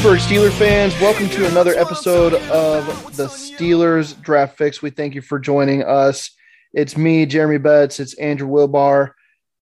[0.00, 4.80] Pittsburgh Steelers fans, welcome to another episode of the Steelers Draft Fix.
[4.80, 6.30] We thank you for joining us.
[6.72, 8.00] It's me, Jeremy Betz.
[8.00, 9.10] It's Andrew Wilbar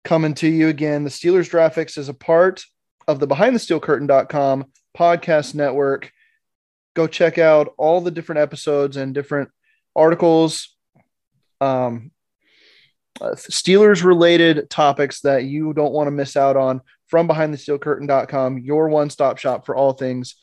[0.05, 1.05] coming to you again.
[1.05, 2.65] The Steelers Draft Fix is a part
[3.07, 4.65] of the BehindTheSteelCurtain.com
[4.97, 6.11] podcast network.
[6.95, 9.51] Go check out all the different episodes and different
[9.95, 10.75] articles,
[11.61, 12.11] um,
[13.23, 18.89] uh, Steelers related topics that you don't want to miss out on from behindthesteelcurtain.com, your
[18.89, 20.35] one stop shop for all things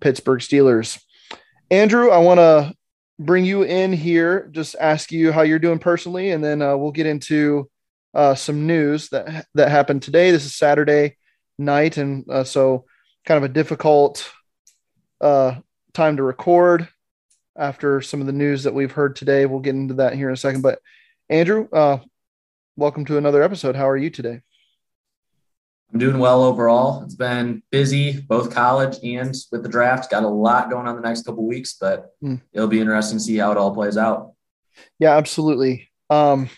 [0.00, 1.00] Pittsburgh Steelers.
[1.70, 2.74] Andrew, I want to
[3.18, 6.92] bring you in here, just ask you how you're doing personally, and then uh, we'll
[6.92, 7.70] get into
[8.12, 10.30] uh, some news that that happened today.
[10.30, 11.16] This is Saturday
[11.58, 12.84] night, and uh, so
[13.24, 14.30] kind of a difficult
[15.20, 15.56] uh,
[15.94, 16.88] time to record
[17.56, 19.46] after some of the news that we've heard today.
[19.46, 20.60] We'll get into that here in a second.
[20.60, 20.80] But
[21.30, 21.98] Andrew, uh,
[22.78, 23.74] welcome to another episode.
[23.74, 24.42] How are you today?
[25.92, 27.02] I'm doing well overall.
[27.04, 30.10] It's been busy, both college and with the draft.
[30.10, 32.40] Got a lot going on the next couple weeks, but mm.
[32.52, 34.32] it'll be interesting to see how it all plays out.
[34.98, 35.88] Yeah, absolutely.
[36.10, 36.50] Um,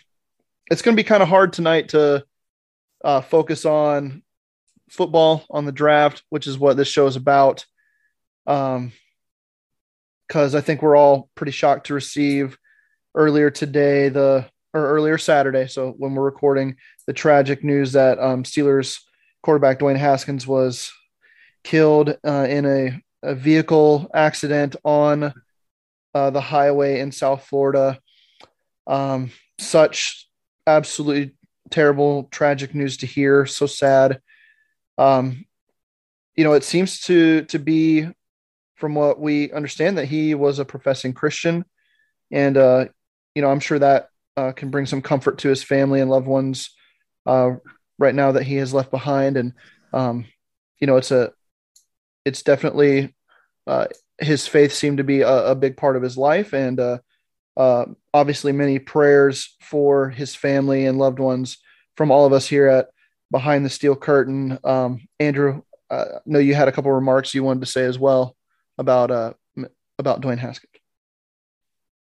[0.70, 2.24] it's going to be kind of hard tonight to
[3.04, 4.22] uh, focus on
[4.90, 7.64] football on the draft, which is what this show is about.
[8.46, 8.92] Um,
[10.26, 12.58] because I think we're all pretty shocked to receive
[13.14, 14.46] earlier today the
[14.78, 15.66] or earlier Saturday.
[15.66, 19.00] So when we're recording the tragic news that um, Steelers
[19.42, 20.92] quarterback Dwayne Haskins was
[21.64, 25.32] killed uh, in a, a, vehicle accident on
[26.14, 27.98] uh, the highway in South Florida.
[28.86, 30.28] Um, such
[30.66, 31.34] absolutely
[31.70, 33.46] terrible, tragic news to hear.
[33.46, 34.20] So sad.
[34.96, 35.44] Um,
[36.36, 38.08] you know, it seems to to be,
[38.76, 41.64] from what we understand, that he was a professing Christian,
[42.30, 42.86] and uh,
[43.34, 44.08] you know, I'm sure that
[44.38, 46.70] uh, can bring some comfort to his family and loved ones
[47.26, 47.50] uh,
[47.98, 49.36] right now that he has left behind.
[49.36, 49.52] And,
[49.92, 50.26] um,
[50.78, 51.32] you know, it's a,
[52.24, 53.16] it's definitely,
[53.66, 53.86] uh,
[54.20, 56.54] his faith seemed to be a, a, big part of his life.
[56.54, 56.98] And, uh,
[57.56, 61.58] uh, obviously many prayers for his family and loved ones
[61.96, 62.90] from all of us here at
[63.32, 64.56] behind the steel curtain.
[64.62, 67.98] Um, Andrew, uh, I know you had a couple remarks you wanted to say as
[67.98, 68.36] well
[68.78, 69.10] about,
[69.98, 70.77] about Dwayne Haskins.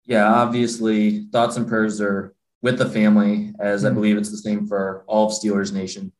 [0.07, 3.95] Yeah, obviously thoughts and prayers are with the family, as I mm-hmm.
[3.95, 6.13] believe it's the same for all of Steelers Nation.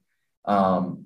[0.46, 1.06] Um,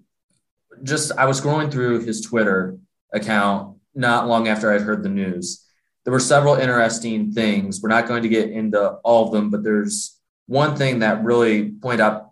[0.83, 2.77] just I was scrolling through his Twitter
[3.13, 5.63] account not long after I'd heard the news.
[6.03, 7.81] There were several interesting things.
[7.81, 11.69] We're not going to get into all of them, but there's one thing that really
[11.69, 12.31] pointed out,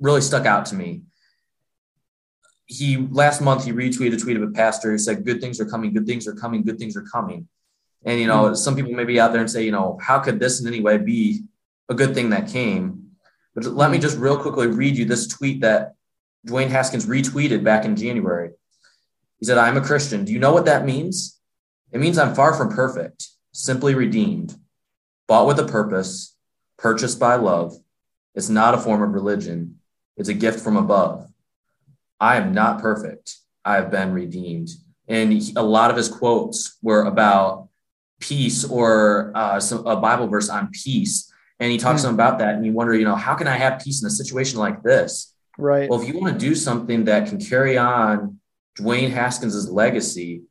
[0.00, 1.02] really stuck out to me.
[2.66, 5.66] He last month he retweeted a tweet of a pastor who said, "Good things are
[5.66, 5.92] coming.
[5.92, 6.64] Good things are coming.
[6.64, 7.46] Good things are coming."
[8.04, 8.54] And you know, mm-hmm.
[8.54, 10.80] some people may be out there and say, you know, how could this in any
[10.80, 11.44] way be
[11.92, 13.10] a good thing that came.
[13.54, 15.94] But let me just real quickly read you this tweet that
[16.46, 18.50] Dwayne Haskins retweeted back in January.
[19.38, 20.24] He said, I'm a Christian.
[20.24, 21.38] Do you know what that means?
[21.92, 24.56] It means I'm far from perfect, simply redeemed,
[25.28, 26.34] bought with a purpose,
[26.78, 27.74] purchased by love.
[28.34, 29.78] It's not a form of religion,
[30.16, 31.28] it's a gift from above.
[32.18, 33.36] I am not perfect.
[33.64, 34.70] I have been redeemed.
[35.08, 37.68] And he, a lot of his quotes were about
[38.22, 41.30] peace or uh, some, a Bible verse on peace
[41.60, 42.14] and he talks mm-hmm.
[42.14, 44.58] about that and you wonder you know how can i have peace in a situation
[44.58, 48.38] like this right well if you want to do something that can carry on
[48.78, 50.42] dwayne haskins's legacy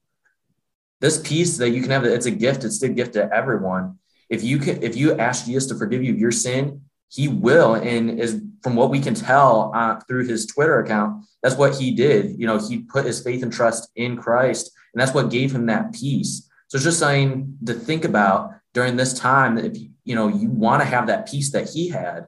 [1.01, 3.97] this peace that you can have it's a gift it's a gift to everyone
[4.29, 6.81] if you can if you ask jesus to forgive you of your sin
[7.11, 7.75] he will.
[7.75, 11.91] And is from what we can tell uh, through his Twitter account, that's what he
[11.91, 12.39] did.
[12.39, 15.65] You know, he put his faith and trust in Christ, and that's what gave him
[15.65, 16.49] that peace.
[16.71, 20.49] So it's just saying to think about during this time that if you know you
[20.49, 22.27] want to have that piece that he had.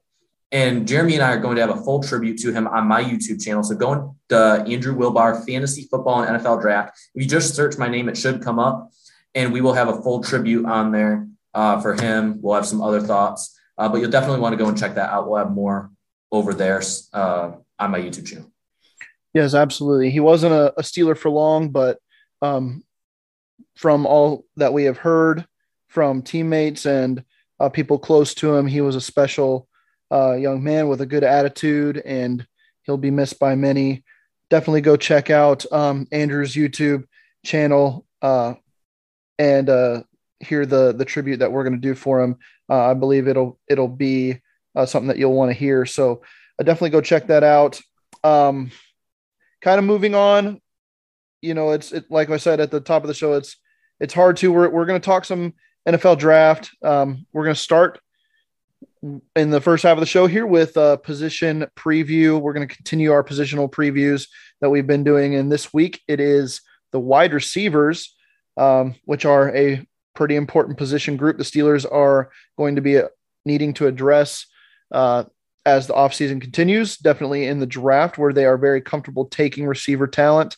[0.52, 3.02] And Jeremy and I are going to have a full tribute to him on my
[3.02, 3.64] YouTube channel.
[3.64, 7.00] So go to Andrew Wilbar Fantasy Football and NFL Draft.
[7.16, 8.92] If you just search my name, it should come up,
[9.34, 12.42] and we will have a full tribute on there uh, for him.
[12.42, 15.10] We'll have some other thoughts, uh, but you'll definitely want to go and check that
[15.10, 15.30] out.
[15.30, 15.90] We'll have more
[16.34, 18.52] over there uh, on my YouTube channel.
[19.34, 20.10] Yes, absolutely.
[20.10, 22.00] He wasn't a, a Steeler for long, but
[22.42, 22.84] um,
[23.76, 25.46] from all that we have heard
[25.88, 27.24] from teammates and
[27.60, 29.68] uh, people close to him, he was a special
[30.12, 32.46] uh, young man with a good attitude, and
[32.84, 34.04] he'll be missed by many.
[34.50, 37.06] Definitely go check out um, Andrew's YouTube
[37.46, 38.54] channel uh,
[39.40, 40.04] and uh,
[40.40, 42.38] hear the the tribute that we're going to do for him.
[42.70, 44.40] Uh, I believe it'll it'll be
[44.76, 45.86] uh, something that you'll want to hear.
[45.86, 46.22] So
[46.60, 47.80] definitely go check that out.
[48.24, 48.72] Um,
[49.62, 50.62] kind of moving on,
[51.42, 53.58] you know, it's it, like I said at the top of the show, it's
[54.00, 54.52] it's hard to.
[54.52, 55.54] We're we're going to talk some
[55.88, 56.72] NFL draft.
[56.84, 58.00] Um, we're going to start
[59.36, 62.40] in the first half of the show here with a position preview.
[62.40, 64.28] We're going to continue our positional previews
[64.62, 65.36] that we've been doing.
[65.36, 66.62] And this week it is
[66.92, 68.16] the wide receivers,
[68.56, 71.38] um, which are a pretty important position group.
[71.38, 73.02] The Steelers are going to be
[73.46, 74.46] needing to address
[74.92, 75.26] uh,
[75.66, 80.08] as the offseason continues, definitely in the draft where they are very comfortable taking receiver
[80.08, 80.56] talent.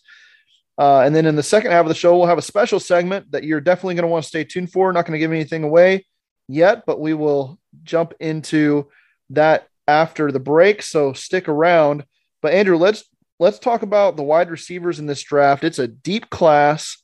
[0.77, 3.31] Uh, and then in the second half of the show, we'll have a special segment
[3.31, 4.91] that you're definitely going to want to stay tuned for.
[4.91, 6.05] Not going to give anything away
[6.47, 8.89] yet, but we will jump into
[9.29, 10.81] that after the break.
[10.81, 12.05] So stick around.
[12.41, 13.05] But Andrew, let's
[13.39, 15.63] let's talk about the wide receivers in this draft.
[15.63, 16.97] It's a deep class.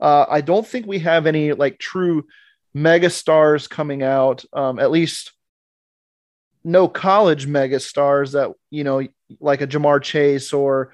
[0.00, 2.26] Uh, I don't think we have any like true
[2.74, 4.44] mega stars coming out.
[4.52, 5.32] Um, at least
[6.64, 9.06] no college mega stars that you know,
[9.40, 10.92] like a Ja'Marr Chase or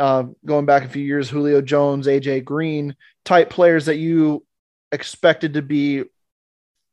[0.00, 4.44] uh, going back a few years, Julio Jones, AJ Green type players that you
[4.92, 6.04] expected to be,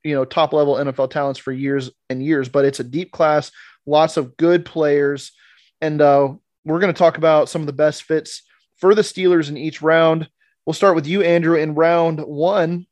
[0.03, 2.49] you know, top level NFL talents for years and years.
[2.49, 3.49] But it's a deep class,
[3.85, 5.31] lots of good players,
[5.79, 6.33] and uh,
[6.65, 8.43] we're going to talk about some of the best fits
[8.75, 10.29] for the Steelers in each round.
[10.65, 12.87] We'll start with you, Andrew, in round one.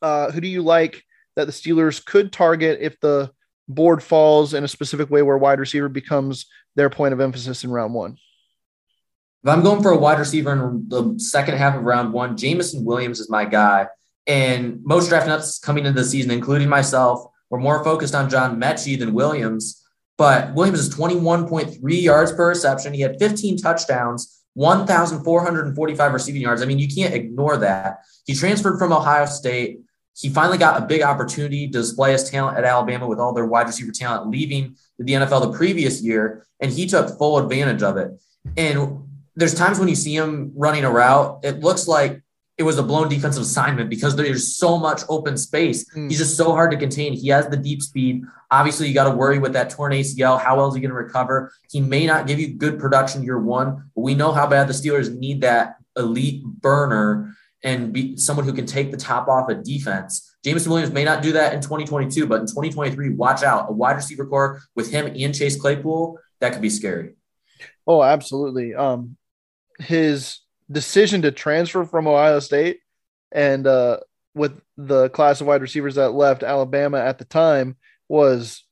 [0.00, 1.02] Uh, who do you like
[1.34, 3.32] that the Steelers could target if the
[3.66, 6.46] board falls in a specific way where wide receiver becomes
[6.76, 8.16] their point of emphasis in round one?
[9.44, 12.82] If I'm going for a wide receiver in the second half of round one, Jameson
[12.82, 13.88] Williams is my guy.
[14.26, 18.58] And most draft nuts coming into the season, including myself, were more focused on John
[18.58, 19.84] Metchie than Williams.
[20.16, 22.94] But Williams is 21.3 yards per reception.
[22.94, 26.62] He had 15 touchdowns, 1,445 receiving yards.
[26.62, 27.98] I mean, you can't ignore that.
[28.24, 29.80] He transferred from Ohio State.
[30.16, 33.44] He finally got a big opportunity to display his talent at Alabama with all their
[33.44, 37.98] wide receiver talent leaving the NFL the previous year, and he took full advantage of
[37.98, 38.12] it.
[38.56, 39.04] And
[39.36, 42.22] there's times when you see him running a route, it looks like
[42.56, 45.90] it was a blown defensive assignment because there's so much open space.
[45.92, 46.08] Mm.
[46.08, 47.12] He's just so hard to contain.
[47.12, 48.22] He has the deep speed.
[48.50, 50.40] Obviously, you got to worry with that torn ACL.
[50.40, 51.52] How well is he going to recover?
[51.70, 54.72] He may not give you good production year one, but we know how bad the
[54.72, 57.34] Steelers need that elite burner
[57.64, 60.36] and be someone who can take the top off a defense.
[60.44, 63.70] Jameson Williams may not do that in 2022, but in 2023, watch out.
[63.70, 67.14] A wide receiver corps with him and Chase Claypool, that could be scary.
[67.86, 68.74] Oh, absolutely.
[68.74, 69.16] Um,
[69.78, 70.40] his
[70.70, 72.80] decision to transfer from Ohio State
[73.32, 73.98] and uh,
[74.34, 77.76] with the class of wide receivers that left Alabama at the time
[78.08, 78.64] was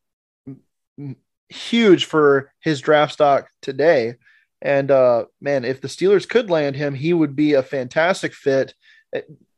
[1.49, 4.15] huge for his draft stock today.
[4.61, 8.75] And uh, man, if the Steelers could land him, he would be a fantastic fit.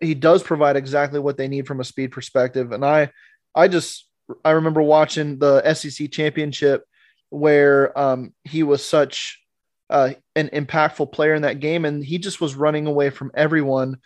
[0.01, 2.73] He does provide exactly what they need from a speed perspective.
[2.73, 3.11] And I,
[3.55, 4.09] I just
[4.45, 6.85] I remember watching the SEC championship
[7.29, 9.44] where um, he was such
[9.91, 13.99] uh, an impactful player in that game, and he just was running away from everyone.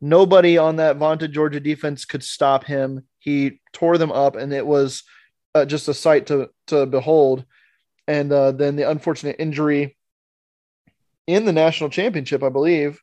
[0.00, 3.04] Nobody on that vaunted Georgia defense could stop him.
[3.18, 5.02] He tore them up, and it was
[5.54, 7.44] uh, just a sight to to behold.
[8.06, 9.96] And uh, then the unfortunate injury
[11.26, 13.02] in the national championship, I believe,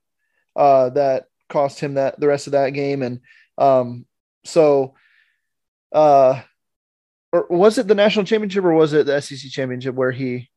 [0.56, 3.04] uh, that cost him that the rest of that game.
[3.04, 3.20] And
[3.58, 4.06] um,
[4.46, 4.96] so,
[5.92, 6.42] uh,
[7.32, 10.50] or was it the national championship or was it the SEC championship where he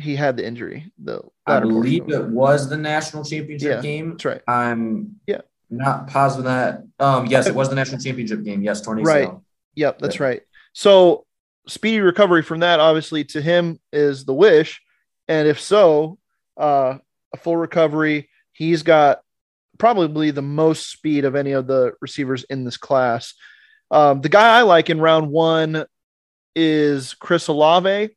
[0.00, 0.92] he had the injury.
[0.98, 1.32] though.
[1.46, 4.10] I believe it was the national championship yeah, game.
[4.10, 4.42] That's right.
[4.48, 5.40] I'm yeah
[5.70, 6.82] not positive that.
[6.98, 8.62] Um, yes, it was the national championship game.
[8.62, 9.08] Yes, tornado.
[9.08, 9.30] Right.
[9.76, 10.24] Yep, that's yeah.
[10.24, 10.42] right.
[10.72, 11.26] So
[11.68, 14.80] speedy recovery from that, obviously, to him is the wish,
[15.28, 16.18] and if so,
[16.56, 16.98] uh,
[17.32, 18.28] a full recovery.
[18.52, 19.20] He's got
[19.78, 23.32] probably the most speed of any of the receivers in this class.
[23.90, 25.86] Um, the guy I like in round one
[26.54, 28.10] is Chris Olave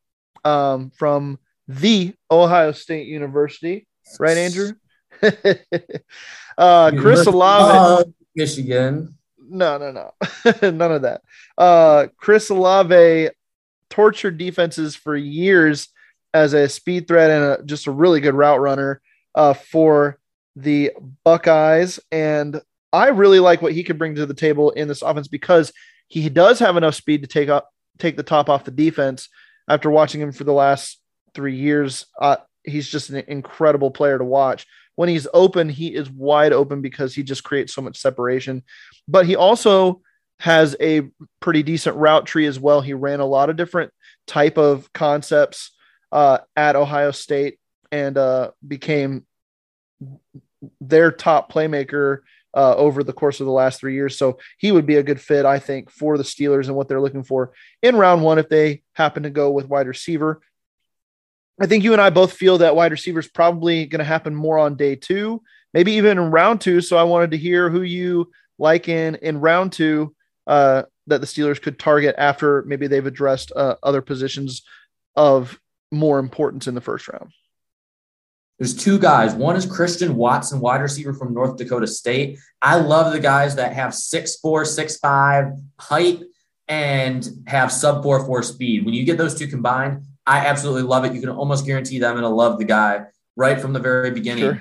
[0.43, 3.87] um, from the Ohio State University,
[4.19, 4.71] right, Andrew?
[6.57, 9.15] uh, Chris Olave, Michigan.
[9.37, 10.11] No, no, no,
[10.71, 11.21] none of that.
[11.57, 13.29] Uh, Chris Olave
[13.89, 15.89] tortured defenses for years
[16.33, 19.01] as a speed threat and a, just a really good route runner
[19.35, 20.17] uh, for
[20.55, 20.91] the
[21.23, 21.99] Buckeyes.
[22.11, 22.59] And
[22.91, 25.71] I really like what he could bring to the table in this offense because
[26.07, 29.29] he does have enough speed to take up take the top off the defense.
[29.67, 30.99] After watching him for the last
[31.33, 34.65] three years, uh, he's just an incredible player to watch.
[34.95, 38.63] When he's open, he is wide open because he just creates so much separation.
[39.07, 40.01] But he also
[40.39, 41.09] has a
[41.39, 42.81] pretty decent route tree as well.
[42.81, 43.91] He ran a lot of different
[44.27, 45.71] type of concepts
[46.11, 47.59] uh, at Ohio State
[47.91, 49.25] and uh, became
[50.79, 52.19] their top playmaker
[52.53, 54.17] uh, over the course of the last three years.
[54.17, 57.01] So he would be a good fit, I think, for the Steelers and what they're
[57.01, 60.41] looking for in round one if they happen to go with wide receiver.
[61.63, 64.35] I think you and I both feel that wide receiver is probably going to happen
[64.35, 65.41] more on day two,
[65.73, 66.81] maybe even in round two.
[66.81, 70.13] So I wanted to hear who you like in in round two
[70.45, 74.63] uh, that the Steelers could target after maybe they've addressed uh, other positions
[75.15, 75.57] of
[75.89, 77.31] more importance in the first round.
[78.59, 79.33] There's two guys.
[79.33, 82.39] One is Christian Watson, wide receiver from North Dakota State.
[82.61, 86.23] I love the guys that have six four, six five height
[86.67, 88.83] and have sub four four speed.
[88.83, 91.13] When you get those two combined, I absolutely love it.
[91.13, 93.01] You can almost guarantee that I'm going to love the guy
[93.35, 94.43] right from the very beginning.
[94.43, 94.59] Sure.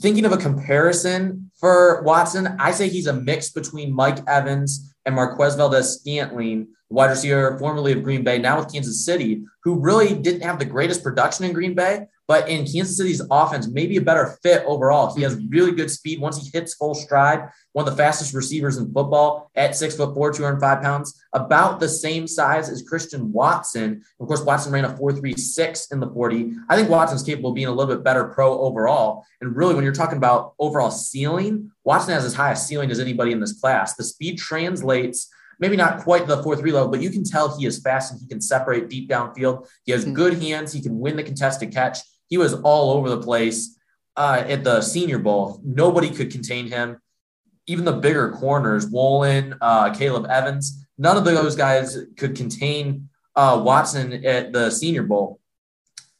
[0.00, 5.14] Thinking of a comparison for Watson, I say he's a mix between Mike Evans and
[5.14, 10.42] Marquez Valdes-Scantling, wide receiver formerly of Green Bay, now with Kansas City, who really didn't
[10.42, 14.38] have the greatest production in Green Bay, but in Kansas City's offense, maybe a better
[14.42, 15.14] fit overall.
[15.14, 17.48] He has really good speed once he hits full stride.
[17.72, 21.88] One of the fastest receivers in football at six foot four, 205 pounds, about the
[21.88, 24.02] same size as Christian Watson.
[24.18, 26.52] Of course, Watson ran a 4.36 in the 40.
[26.68, 29.24] I think Watson's capable of being a little bit better pro overall.
[29.40, 32.98] And really, when you're talking about overall ceiling, Watson has as high a ceiling as
[32.98, 33.94] anybody in this class.
[33.94, 37.66] The speed translates maybe not quite the 4 3 level, but you can tell he
[37.66, 39.68] is fast and he can separate deep downfield.
[39.84, 40.12] He has hmm.
[40.12, 40.72] good hands.
[40.72, 41.98] He can win the contested catch.
[42.28, 43.76] He was all over the place
[44.16, 45.60] uh, at the Senior Bowl.
[45.64, 46.98] Nobody could contain him.
[47.66, 53.60] Even the bigger corners, Woolen, uh, Caleb Evans, none of those guys could contain uh,
[53.64, 55.40] Watson at the Senior Bowl.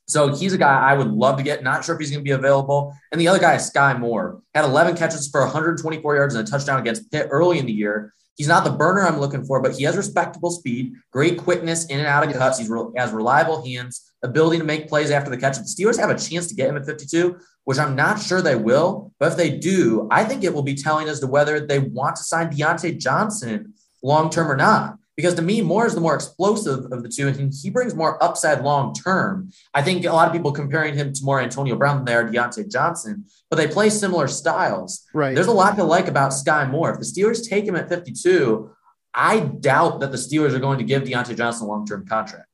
[0.09, 1.65] So he's a guy I would love to get.
[1.65, 2.95] Not sure if he's going to be available.
[3.11, 4.41] And the other guy Skyy Moore.
[4.55, 8.13] Had 11 catches for 124 yards and a touchdown against Pitt early in the year.
[8.37, 11.99] He's not the burner I'm looking for, but he has respectable speed, great quickness in
[11.99, 12.59] and out of cuts.
[12.59, 15.57] He's re- has reliable hands, ability to make plays after the catch.
[15.57, 18.43] If the Steelers have a chance to get him at 52, which I'm not sure
[18.43, 21.61] they will, but if they do, I think it will be telling as to whether
[21.61, 24.99] they want to sign Diontae Johnson long term or not.
[25.17, 28.23] Because to me, Moore is the more explosive of the two, and he brings more
[28.23, 29.51] upside long term.
[29.73, 32.29] I think a lot of people comparing him to more Antonio Brown than they are
[32.29, 35.07] Diontae Johnson, but they play similar styles.
[35.15, 35.35] Right.
[35.35, 36.91] There's a lot to like about Skyy Moore.
[36.91, 38.71] If the Steelers take him at 52,
[39.15, 42.49] I doubt that the Steelers are going to give Diontae Johnson a long term contract.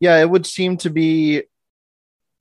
[0.00, 1.42] Yeah, it would seem to be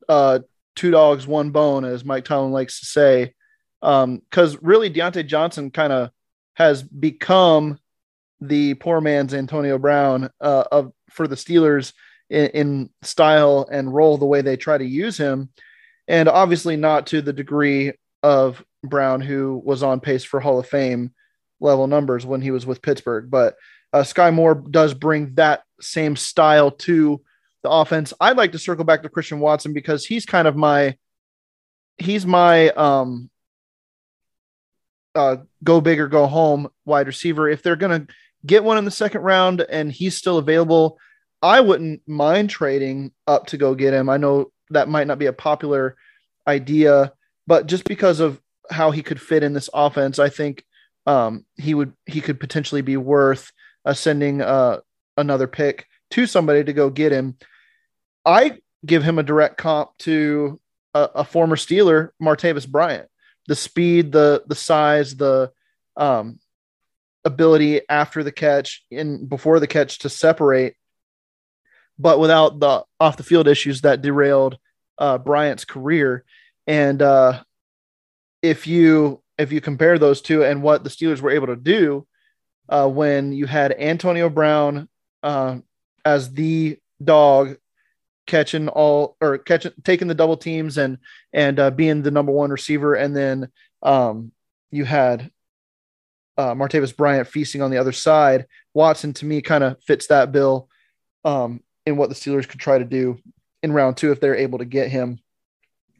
[0.07, 0.39] uh,
[0.75, 3.33] two dogs, one bone, as Mike Tomlin likes to say.
[3.81, 6.11] Um, because um, really, Diontae Johnson kind of
[6.53, 7.79] has become
[8.41, 11.93] the poor man's Antonio Brown uh, of for the Steelers
[12.29, 15.50] in, in, style and role the way they try to use him,
[16.08, 17.93] and obviously not to the degree
[18.24, 21.13] of Brown, who was on pace for Hall of Fame
[21.60, 23.29] level numbers when he was with Pittsburgh.
[23.29, 23.55] But
[23.91, 27.22] uh, Skyy Moore does bring that same style to
[27.63, 28.13] the offense.
[28.19, 30.98] I'd like to circle back to Christian Watson because he's kind of my
[31.98, 33.29] he's my um
[35.15, 37.50] uh go big or go home wide receiver.
[37.50, 38.08] If they're gonna
[38.46, 40.98] get one in the second round and he's still available,
[41.41, 44.10] I wouldn't mind trading up to go get him.
[44.10, 45.96] I know that might not be a popular
[46.48, 47.13] idea,
[47.48, 50.63] but just because of how he could fit in this offense, I think
[51.05, 53.51] um, he would he could potentially be worth
[53.86, 54.79] uh, sending uh,
[55.17, 57.38] another pick to somebody to go get him.
[58.25, 60.60] I give him a direct comp to
[60.93, 63.08] a, a former Steeler, Martavis Bryant.
[63.48, 65.51] The speed, the the size, the
[65.98, 66.39] um,
[67.29, 70.75] ability after the catch and before the catch to separate,
[71.98, 74.57] but without the off the field issues that derailed
[74.98, 76.24] uh, Bryant's career.
[76.67, 77.43] And uh,
[78.41, 82.05] if you if you compare those two and what the Steelers were able to do
[82.67, 84.89] uh, when you had Antonio Brown
[85.24, 85.57] uh,
[86.05, 87.57] as the dog
[88.27, 91.00] catching all or catching taking the double teams and
[91.33, 93.50] and uh, being the number one receiver, and then
[93.81, 94.31] um,
[94.71, 95.31] you had
[96.39, 98.46] uh, Martavis Bryant feasting on the other side.
[98.74, 100.69] Watson to me kind of fits that bill
[101.25, 103.19] um, in what the Steelers could try to do
[103.62, 105.19] in round two if they're able to get him.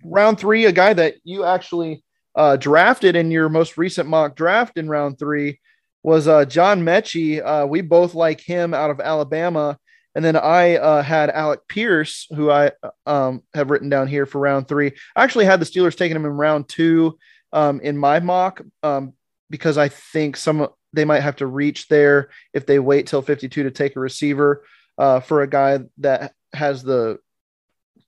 [0.05, 2.05] Round three, a guy that you actually
[2.36, 5.60] uh, drafted in your most recent mock draft in round three
[6.03, 7.43] was uh, John Metchie.
[7.43, 9.77] Uh, we both like him out of Alabama.
[10.15, 12.72] And then I uh, had Alec Pierce, who I
[13.05, 14.93] um, have written down here for round three.
[15.17, 17.17] I actually had the Steelers taking him in round two
[17.51, 19.13] um, in my mock um,
[19.50, 23.63] because I think some they might have to reach there if they wait till 52
[23.63, 24.63] to take a receiver
[24.98, 27.20] uh, for a guy that has the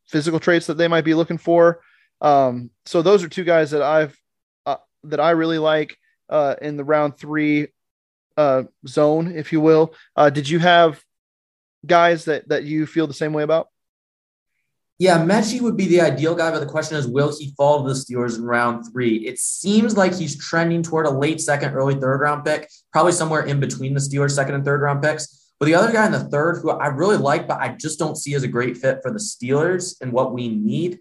[0.07, 1.81] physical traits that they might be looking for.
[2.19, 4.17] Um, so those are two guys that I've
[4.65, 5.97] uh, that I really like
[6.29, 7.67] uh, in the round three
[8.37, 9.95] uh, zone, if you will.
[10.15, 11.03] Uh, did you have
[11.85, 13.69] guys that that you feel the same way about?
[15.01, 17.89] Yeah, Metchie would be the ideal guy, but the question is, will he fall to
[17.89, 19.15] the Steelers in round three?
[19.25, 23.41] It seems like he's trending toward a late second, early third round pick, probably somewhere
[23.41, 25.53] in between the Steelers' second and third round picks.
[25.59, 28.15] But the other guy in the third, who I really like, but I just don't
[28.15, 30.99] see as a great fit for the Steelers and what we need,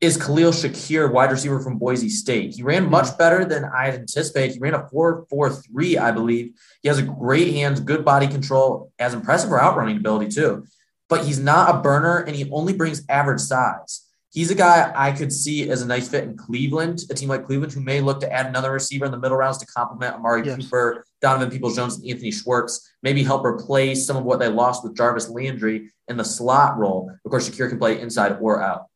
[0.00, 2.54] is Khalil Shakir, wide receiver from Boise State.
[2.54, 3.18] He ran much hmm.
[3.18, 4.54] better than I anticipated.
[4.54, 6.54] He ran a 4 4 3, I believe.
[6.80, 10.64] He has a great hands, good body control, has impressive for outrunning ability, too.
[11.08, 14.00] But he's not a burner and he only brings average size.
[14.32, 17.44] He's a guy I could see as a nice fit in Cleveland, a team like
[17.44, 20.44] Cleveland, who may look to add another receiver in the middle rounds to complement Amari
[20.44, 20.56] yes.
[20.56, 24.82] Cooper, Donovan Peoples Jones, and Anthony Schwartz, maybe help replace some of what they lost
[24.82, 27.12] with Jarvis Landry in the slot role.
[27.24, 28.86] Of course, Shakir can play inside or out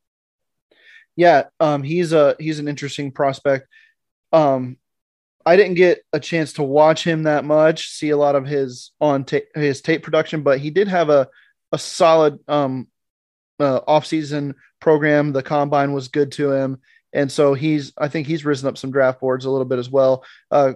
[1.18, 3.66] yeah, um, he's a he's an interesting prospect.
[4.32, 4.76] Um,
[5.44, 8.92] I didn't get a chance to watch him that much, see a lot of his
[9.00, 11.26] on ta- his tape production, but he did have a
[11.72, 12.88] a solid um,
[13.60, 15.32] uh, off season program.
[15.32, 16.80] The combine was good to him,
[17.12, 19.90] and so he's I think he's risen up some draft boards a little bit as
[19.90, 20.24] well.
[20.50, 20.74] Uh,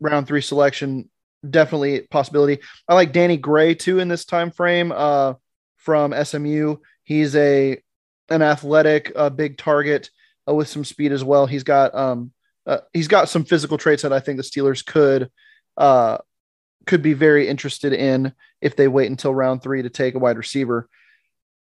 [0.00, 1.10] round three selection,
[1.48, 2.58] definitely possibility.
[2.88, 5.34] I like Danny Gray too in this time frame uh,
[5.76, 6.76] from SMU.
[7.04, 7.80] He's a
[8.28, 10.10] an athletic, uh, big target
[10.48, 11.46] uh, with some speed as well.
[11.46, 12.32] He's got um,
[12.66, 15.30] uh, he's got some physical traits that I think the Steelers could
[15.76, 16.18] uh,
[16.86, 20.36] could be very interested in if they wait until round three to take a wide
[20.36, 20.88] receiver.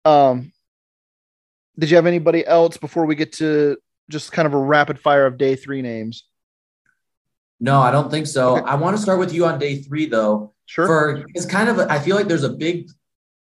[0.05, 0.53] Um,
[1.79, 3.77] did you have anybody else before we get to
[4.11, 6.25] just kind of a rapid fire of day three names?
[7.61, 8.57] No, I don't think so.
[8.57, 8.66] Okay.
[8.66, 10.53] I want to start with you on day three, though.
[10.66, 10.87] Sure.
[10.87, 12.90] For it's kind of I feel like there's a big,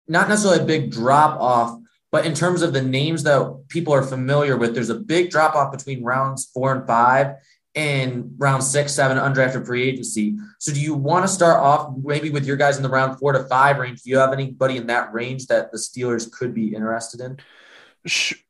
[0.06, 1.78] not necessarily a big drop off
[2.12, 5.56] but in terms of the names that people are familiar with, there's a big drop
[5.56, 7.36] off between rounds four and five
[7.74, 10.36] and round six, seven, undrafted free agency.
[10.58, 13.32] So do you want to start off maybe with your guys in the round four
[13.32, 14.02] to five range?
[14.02, 17.38] Do you have anybody in that range that the Steelers could be interested in?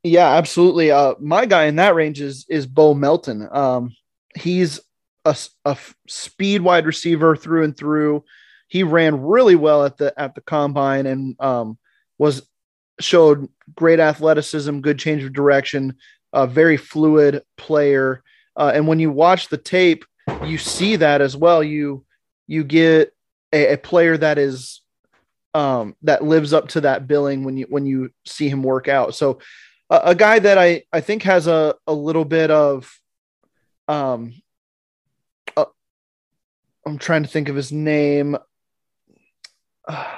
[0.03, 0.91] Yeah, absolutely.
[0.91, 3.49] Uh, my guy in that range is is Bo Melton.
[3.53, 3.95] Um,
[4.35, 4.81] he's
[5.25, 5.77] a, a
[6.09, 8.25] speed wide receiver through and through.
[8.69, 11.79] He ran really well at the at the combine and um,
[12.19, 12.49] was
[13.01, 15.97] showed great athleticism, good change of direction,
[16.33, 18.23] a very fluid player.
[18.57, 20.05] Uh, and when you watch the tape,
[20.45, 21.63] you see that as well.
[21.63, 22.05] You
[22.47, 23.15] you get
[23.53, 24.81] a, a player that is
[25.55, 29.15] um, that lives up to that billing when you when you see him work out.
[29.15, 29.41] So
[29.91, 32.91] uh, a guy that I I think has a a little bit of
[33.89, 34.35] um
[35.57, 35.67] uh,
[36.87, 38.37] I'm trying to think of his name.
[39.87, 40.17] Uh,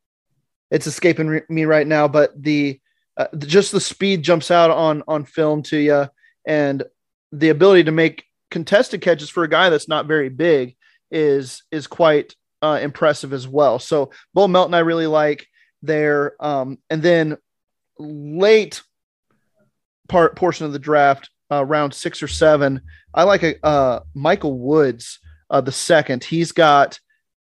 [0.70, 2.78] it's escaping re- me right now, but the
[3.16, 6.08] uh, just the speed jumps out on on film to you,
[6.46, 6.84] and
[7.32, 10.76] the ability to make contested catches for a guy that's not very big
[11.10, 13.78] is is quite uh, impressive as well.
[13.78, 15.46] So Bo Melton, I really like
[15.82, 17.36] there, um, and then
[17.98, 18.82] late
[20.08, 22.80] part portion of the draft, uh, round six or seven,
[23.14, 25.18] I like a uh, Michael Woods,
[25.50, 26.24] uh, the second.
[26.24, 26.98] He's got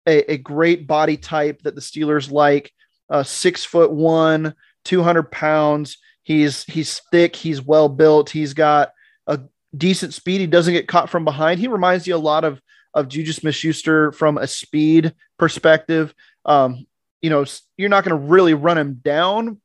[0.07, 2.71] a, a, great body type that the Steelers like
[3.09, 4.53] uh, six foot one,
[4.85, 5.97] 200 pounds.
[6.23, 7.35] He's he's thick.
[7.35, 8.29] He's well built.
[8.29, 8.91] He's got
[9.27, 9.41] a
[9.75, 10.41] decent speed.
[10.41, 11.59] He doesn't get caught from behind.
[11.59, 12.61] He reminds you a lot of
[12.93, 16.13] of Juju Smith-Schuster from a speed perspective.
[16.43, 16.87] Um,
[17.21, 17.45] you know,
[17.77, 19.61] you're not going to really run him down,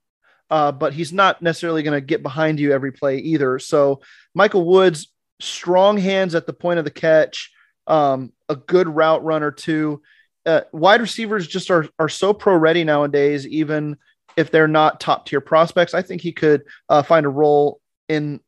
[0.50, 3.58] uh, but he's not necessarily going to get behind you every play either.
[3.58, 4.02] So
[4.34, 7.50] Michael Woods, strong hands at the point of the catch,
[7.86, 10.02] um, a good route runner too
[10.46, 13.96] uh, wide receivers just are are so pro ready nowadays, even
[14.36, 15.94] if they're not top tier prospects.
[15.94, 18.40] I think he could uh, find a role in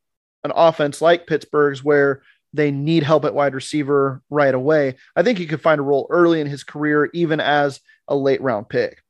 [0.47, 2.21] an offense like Pittsburgh's where
[2.53, 4.95] they need help at wide receiver right away.
[5.15, 8.41] I think he could find a role early in his career, even as a late
[8.41, 9.03] round pick.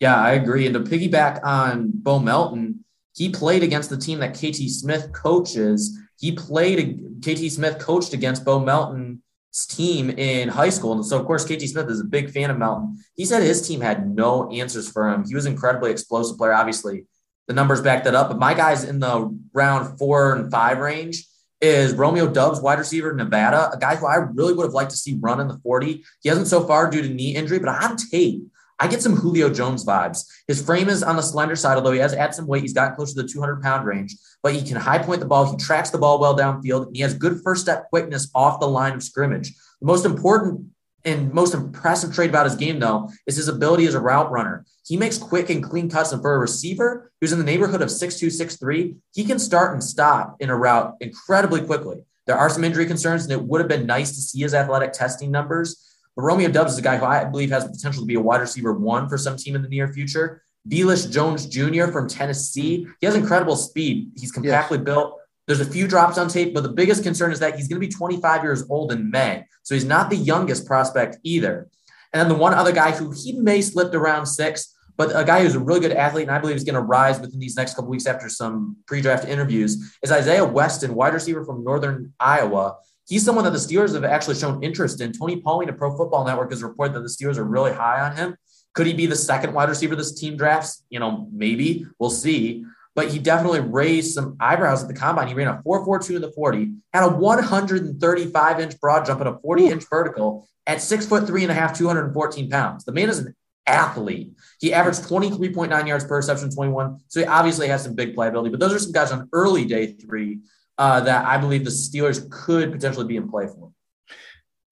[0.00, 0.66] Yeah, I agree.
[0.66, 2.84] And to piggyback on Bo Melton,
[3.14, 5.98] he played against the team that KT Smith coaches.
[6.18, 10.92] He played, KT Smith coached against Bo Melton's team in high school.
[10.92, 12.98] And so, of course, KT Smith is a big fan of Melton.
[13.14, 15.24] He said his team had no answers for him.
[15.26, 16.52] He was incredibly explosive player.
[16.52, 17.06] Obviously,
[17.46, 18.28] the numbers back that up.
[18.28, 21.24] But my guys in the round four and five range
[21.60, 24.96] is Romeo Doubs, wide receiver, Nevada, a guy who I really would have liked to
[24.96, 26.04] see run in the 40.
[26.22, 28.42] He hasn't so far due to knee injury, but on tape,
[28.78, 30.26] I get some Julio Jones vibes.
[30.48, 32.60] His frame is on the slender side, although he has added some weight.
[32.60, 35.50] He's gotten close to the 200 pound range, but he can high point the ball.
[35.50, 38.68] He tracks the ball well downfield, and he has good first step quickness off the
[38.68, 39.54] line of scrimmage.
[39.80, 40.66] The most important
[41.06, 44.66] and most impressive trait about his game, though, is his ability as a route runner.
[44.84, 47.88] He makes quick and clean cuts, and for a receiver who's in the neighborhood of
[47.88, 51.98] 6'2, 6'3, he can start and stop in a route incredibly quickly.
[52.26, 54.92] There are some injury concerns, and it would have been nice to see his athletic
[54.92, 55.96] testing numbers.
[56.16, 58.20] But Romeo Doubs is a guy who I believe has the potential to be a
[58.20, 60.42] wide receiver one for some team in the near future.
[60.68, 61.92] Velus Jones Jr.
[61.92, 62.86] from Tennessee.
[63.00, 64.10] He has incredible speed.
[64.16, 64.84] He's compactly yes.
[64.84, 65.20] built.
[65.46, 67.86] There's a few drops on tape, but the biggest concern is that he's going to
[67.86, 69.44] be 25 years old in May.
[69.62, 71.68] So he's not the youngest prospect either.
[72.12, 75.24] And then the one other guy who he may slip to round six, but a
[75.24, 77.56] guy who's a really good athlete and I believe is going to rise within these
[77.56, 82.76] next couple weeks after some pre-draft interviews is Isaiah Weston, wide receiver from Northern Iowa.
[83.06, 85.12] He's someone that the Steelers have actually shown interest in.
[85.12, 88.16] Tony Pauline of Pro Football Network has reported that the Steelers are really high on
[88.16, 88.36] him.
[88.74, 90.84] Could he be the second wide receiver this team drafts?
[90.90, 92.64] You know, maybe we'll see
[92.96, 95.28] but he definitely raised some eyebrows at the combine.
[95.28, 99.38] He ran a 4.42 in the 40, had a 135 inch broad jump and a
[99.38, 102.84] 40 inch vertical at six foot three and a half, 214 pounds.
[102.86, 104.32] The man is an athlete.
[104.60, 106.98] He averaged 23.9 yards per reception, 21.
[107.08, 109.92] So he obviously has some big playability, but those are some guys on early day
[109.92, 110.40] three
[110.78, 113.72] uh, that I believe the Steelers could potentially be in play for.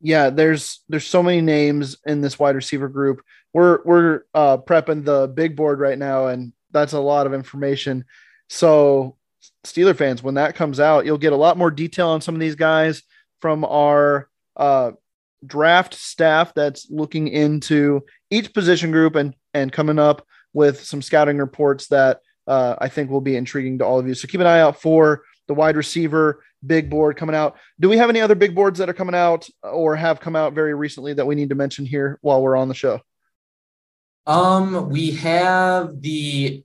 [0.00, 3.22] Yeah, there's there's so many names in this wide receiver group.
[3.52, 8.04] We're we're uh, prepping the big board right now, and that's a lot of information.
[8.50, 9.16] So,
[9.64, 12.40] Steeler fans, when that comes out, you'll get a lot more detail on some of
[12.40, 13.02] these guys
[13.40, 14.92] from our uh,
[15.46, 21.38] draft staff that's looking into each position group and and coming up with some scouting
[21.38, 24.14] reports that uh, I think will be intriguing to all of you.
[24.14, 27.56] So keep an eye out for the wide receiver big board coming out.
[27.78, 30.54] Do we have any other big boards that are coming out or have come out
[30.54, 33.00] very recently that we need to mention here while we're on the show?
[34.26, 36.64] Um, we have the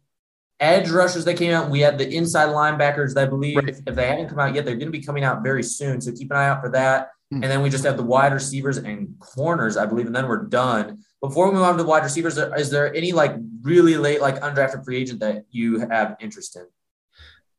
[0.60, 1.70] edge rushers that came out.
[1.70, 3.70] We had the inside linebackers that I believe right.
[3.70, 6.02] if they haven't come out yet, they're going to be coming out very soon.
[6.02, 7.10] So keep an eye out for that.
[7.34, 7.44] Mm-hmm.
[7.44, 10.46] And then we just have the wide receivers and corners, I believe, and then we're
[10.46, 11.04] done.
[11.22, 14.40] Before we move on to the wide receivers, is there any like really late, like
[14.42, 16.66] undrafted free agent that you have interest in?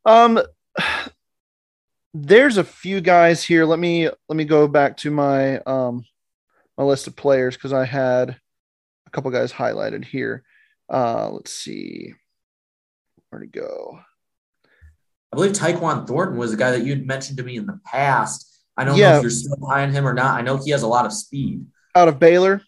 [0.04, 0.40] Um,
[2.14, 3.64] there's a few guys here.
[3.64, 6.04] Let me let me go back to my um
[6.76, 8.40] my list of players because I had
[9.10, 10.44] a couple guys highlighted here.
[10.88, 12.14] Uh, let's see
[13.30, 13.98] where to go.
[15.32, 18.46] I believe Tyquan Thornton was a guy that you'd mentioned to me in the past.
[18.76, 19.12] I don't yeah.
[19.12, 20.38] know if you're still high on him or not.
[20.38, 21.66] I know he has a lot of speed.
[21.94, 22.62] Out of Baylor.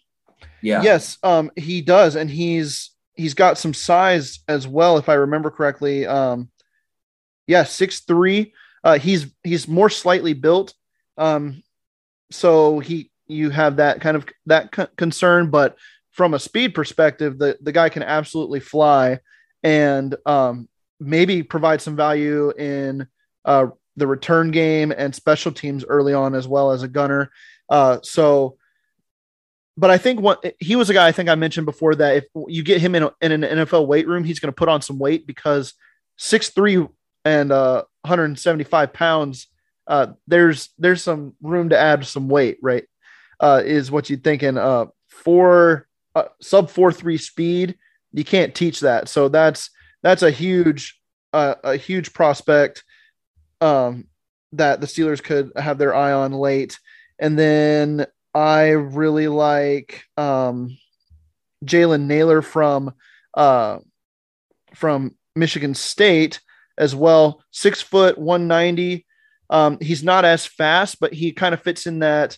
[0.61, 0.81] Yeah.
[0.81, 5.51] Yes, um, he does, and he's he's got some size as well, if I remember
[5.51, 6.05] correctly.
[6.05, 6.49] Um,
[7.47, 8.53] yeah, six three.
[8.83, 10.73] Uh, he's he's more slightly built.
[11.17, 11.63] Um,
[12.31, 15.77] so he you have that kind of that concern, but
[16.13, 19.19] from a speed perspective, the, the guy can absolutely fly
[19.63, 23.07] and um, maybe provide some value in
[23.45, 27.31] uh, the return game and special teams early on as well as a gunner.
[27.69, 28.57] Uh, so,
[29.75, 32.25] but I think what he was a guy I think I mentioned before that if
[32.47, 34.83] you get him in, a, in an NFL weight room, he's going to put on
[34.83, 35.73] some weight because
[36.17, 36.85] six three
[37.25, 39.47] and uh, 175 pounds.
[39.87, 42.83] Uh, there's there's some room to add some weight, right?
[43.39, 44.57] Uh, is what you're thinking.
[44.57, 44.85] Uh,
[46.15, 47.75] uh, sub four three speed,
[48.11, 49.09] you can't teach that.
[49.09, 49.69] So that's
[50.01, 50.99] that's a huge
[51.33, 52.83] uh, a huge prospect
[53.61, 54.05] um,
[54.51, 56.79] that the Steelers could have their eye on late.
[57.19, 60.77] And then I really like um,
[61.65, 62.93] Jalen Nailor from
[63.33, 63.79] uh,
[64.75, 66.39] from Michigan State
[66.77, 67.43] as well.
[67.51, 69.05] Six foot, one ninety.
[69.49, 72.37] Um, he's not as fast, but he kind of fits in that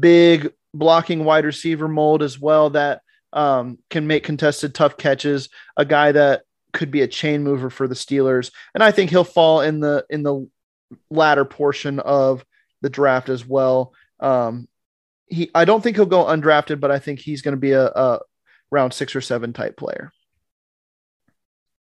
[0.00, 5.84] big blocking wide receiver mold as well that um, can make contested tough catches, a
[5.84, 6.42] guy that
[6.72, 8.50] could be a chain mover for the Steelers.
[8.74, 10.48] And I think he'll fall in the in the
[11.10, 12.44] latter portion of
[12.80, 13.94] the draft as well.
[14.20, 14.68] Um,
[15.26, 17.86] he I don't think he'll go undrafted, but I think he's going to be a,
[17.86, 18.20] a
[18.70, 20.12] round six or seven type player.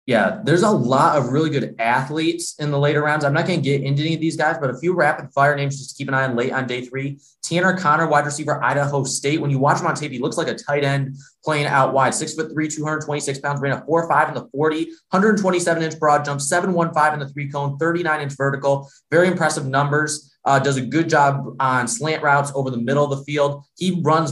[0.08, 3.26] Yeah, there's a lot of really good athletes in the later rounds.
[3.26, 5.54] I'm not going to get into any of these guys, but a few rapid fire
[5.54, 7.20] names just to keep an eye on late on day three.
[7.44, 9.42] Tanner Conner, wide receiver, Idaho State.
[9.42, 12.14] When you watch him on tape, he looks like a tight end playing out wide.
[12.14, 16.24] Six foot three, 226 pounds, ran a four five in the 40, 127 inch broad
[16.24, 18.90] jump, 715 in the three cone, 39 inch vertical.
[19.12, 20.34] Very impressive numbers.
[20.46, 23.66] Uh, does a good job on slant routes over the middle of the field.
[23.76, 24.32] He runs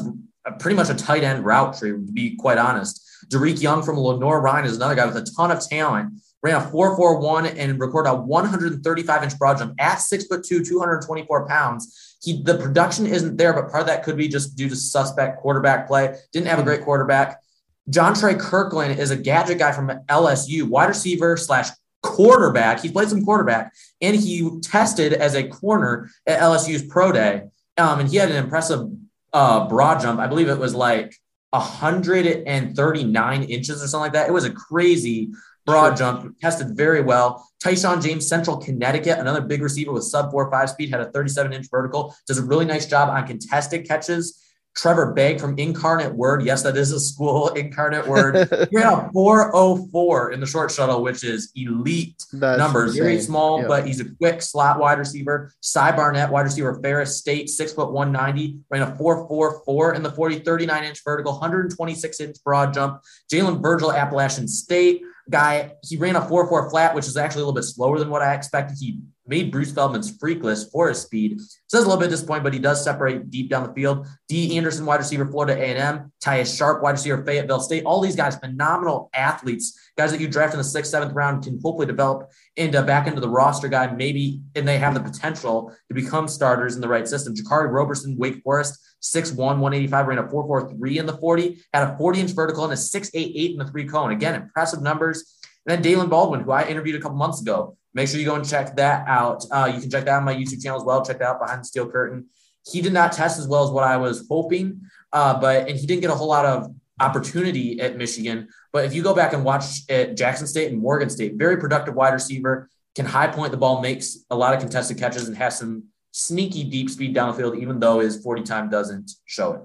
[0.59, 3.04] pretty much a tight end route tree, to be quite honest.
[3.27, 6.13] Dareke Young from Lenoir-Rhyne is another guy with a ton of talent.
[6.43, 11.47] Ran a 4.41 and recorded a 135 inch broad jump at six foot two, 224
[11.47, 12.17] pounds.
[12.21, 15.39] He the production isn't there, but part of that could be just due to suspect
[15.39, 16.15] quarterback play.
[16.31, 17.41] Didn't have a great quarterback.
[17.89, 21.69] Jontre Kirklin is a gadget guy from LSU, wide receiver slash
[22.01, 22.81] quarterback.
[22.81, 27.43] He played some quarterback and he tested as a corner at LSU's pro day.
[27.77, 28.87] Um, and he had an impressive
[29.33, 30.19] uh, broad jump.
[30.19, 31.15] I believe it was like
[31.59, 34.29] 139 inches or something like that.
[34.29, 35.31] It was a crazy
[35.65, 37.47] broad jump, tested very well.
[37.63, 41.53] Tyshaun James, Central Connecticut, another big receiver with sub four five speed, had a 37
[41.53, 44.44] inch vertical, does a really nice job on contested catches
[44.75, 46.43] Trevor Begg from Incarnate Word.
[46.43, 48.35] Yes, that is a school, Incarnate Word.
[48.69, 52.91] he ran a 404 in the short shuttle, which is elite That's numbers.
[52.91, 53.03] Insane.
[53.03, 55.51] Very small, but he's a quick slot wide receiver.
[55.61, 60.39] Cy Barnett, wide receiver, Ferris State, six foot 190, ran a 444 in the 40,
[60.39, 63.01] 39 inch vertical, 126 inch broad jump.
[63.31, 65.73] Jalen Virgil, Appalachian State guy.
[65.83, 68.33] He ran a 4-4 flat, which is actually a little bit slower than what I
[68.33, 68.77] expected.
[68.79, 71.39] He made Bruce Feldman's freak list for his speed.
[71.67, 74.07] So a little bit disappointing, but he does separate deep down the field.
[74.27, 74.57] D.
[74.57, 76.11] Anderson, wide receiver, Florida A&M.
[76.23, 77.83] Tyus Sharp, wide receiver, Fayetteville State.
[77.85, 81.59] All these guys, phenomenal athletes, guys that you draft in the sixth, seventh round can
[81.63, 85.93] hopefully develop into back into the roster guy, maybe, and they have the potential to
[85.93, 87.33] become starters in the right system.
[87.35, 92.31] Jaquarii Roberson, Wake Forest, 6'1", 185, ran a 4'4", in the 40, had a 40-inch
[92.31, 94.11] vertical and a 6'8", in the three cone.
[94.11, 95.39] Again, impressive numbers.
[95.67, 98.35] And then Daylen Baldwin, who I interviewed a couple months ago, Make sure you go
[98.35, 99.45] and check that out.
[99.49, 101.03] Uh, you can check that on my YouTube channel as well.
[101.03, 102.25] Check that out behind the steel curtain.
[102.69, 104.81] He did not test as well as what I was hoping,
[105.13, 108.49] uh, but and he didn't get a whole lot of opportunity at Michigan.
[108.73, 111.95] But if you go back and watch at Jackson State and Morgan State, very productive
[111.95, 115.57] wide receiver, can high point the ball, makes a lot of contested catches, and has
[115.57, 119.61] some sneaky deep speed down the field, even though his 40 time doesn't show it.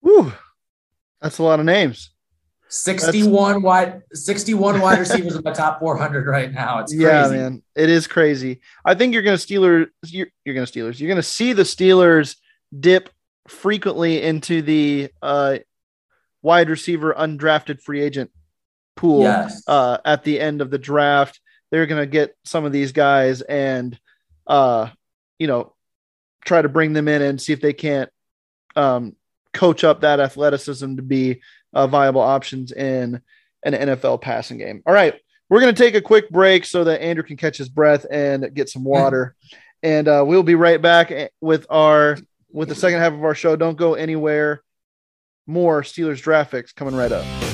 [0.00, 0.32] Whew.
[1.20, 2.10] That's a lot of names.
[2.68, 6.80] 61 That's, wide 61 wide receivers in the top 400 right now.
[6.80, 7.04] It's crazy.
[7.04, 7.62] Yeah, man.
[7.74, 8.60] It is crazy.
[8.84, 11.00] I think you're going to Steelers you're, you're going to Steelers.
[11.00, 12.36] You're going to see the Steelers
[12.78, 13.10] dip
[13.48, 15.58] frequently into the uh,
[16.42, 18.30] wide receiver undrafted free agent
[18.96, 19.62] pool yes.
[19.66, 21.40] uh, at the end of the draft.
[21.70, 23.98] They're going to get some of these guys and
[24.48, 24.88] uh,
[25.38, 25.74] you know,
[26.44, 28.10] try to bring them in and see if they can't
[28.74, 29.14] um,
[29.52, 31.40] coach up that athleticism to be
[31.72, 33.20] uh, viable options in
[33.62, 34.82] an NFL passing game.
[34.86, 35.14] All right,
[35.48, 38.54] we're going to take a quick break so that Andrew can catch his breath and
[38.54, 39.34] get some water,
[39.82, 42.18] and uh, we'll be right back with our
[42.50, 43.56] with the second half of our show.
[43.56, 44.62] Don't go anywhere.
[45.46, 47.47] More Steelers draft picks coming right up.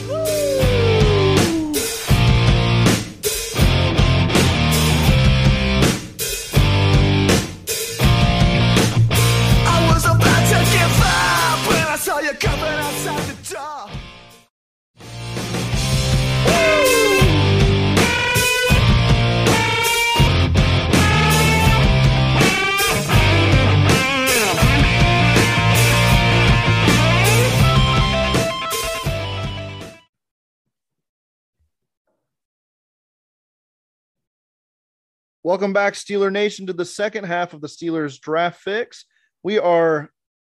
[35.46, 39.04] Welcome back, Steeler Nation, to the second half of the Steelers draft fix.
[39.42, 40.10] We are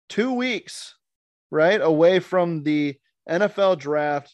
[0.10, 0.95] two weeks,
[1.52, 2.97] right, away from the
[3.30, 4.34] NFL draft.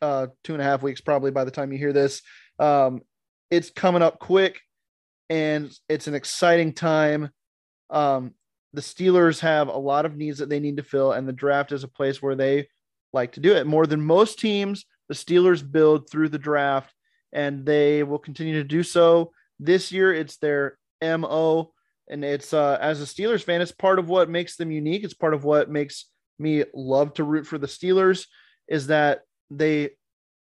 [0.00, 2.22] Uh, two and a half weeks, probably, by the time you hear this.
[2.60, 3.00] Um,
[3.50, 4.60] it's coming up quick,
[5.28, 7.30] and it's an exciting time.
[7.90, 8.34] Um,
[8.74, 11.72] the Steelers have a lot of needs that they need to fill, and the draft
[11.72, 12.68] is a place where they
[13.12, 14.84] like to do it more than most teams.
[15.08, 16.94] The Steelers build through the draft,
[17.32, 21.72] and they will continue to do so this year, it's their MO.
[22.08, 25.02] And it's uh, as a Steelers fan, it's part of what makes them unique.
[25.02, 26.06] It's part of what makes
[26.38, 28.26] me love to root for the Steelers
[28.68, 29.90] is that they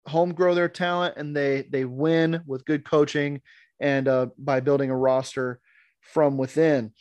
[0.07, 3.41] home grow their talent and they they win with good coaching
[3.81, 5.61] and uh, by building a roster
[6.01, 6.93] from within.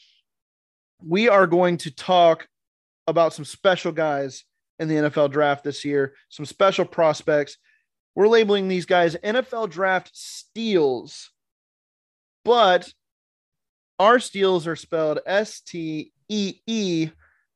[1.03, 2.47] We are going to talk
[3.07, 4.43] about some special guys
[4.79, 7.57] in the NFL draft this year, some special prospects.
[8.15, 11.31] We're labeling these guys NFL draft steals
[12.43, 12.91] but
[13.99, 17.09] our steals are spelled S T E E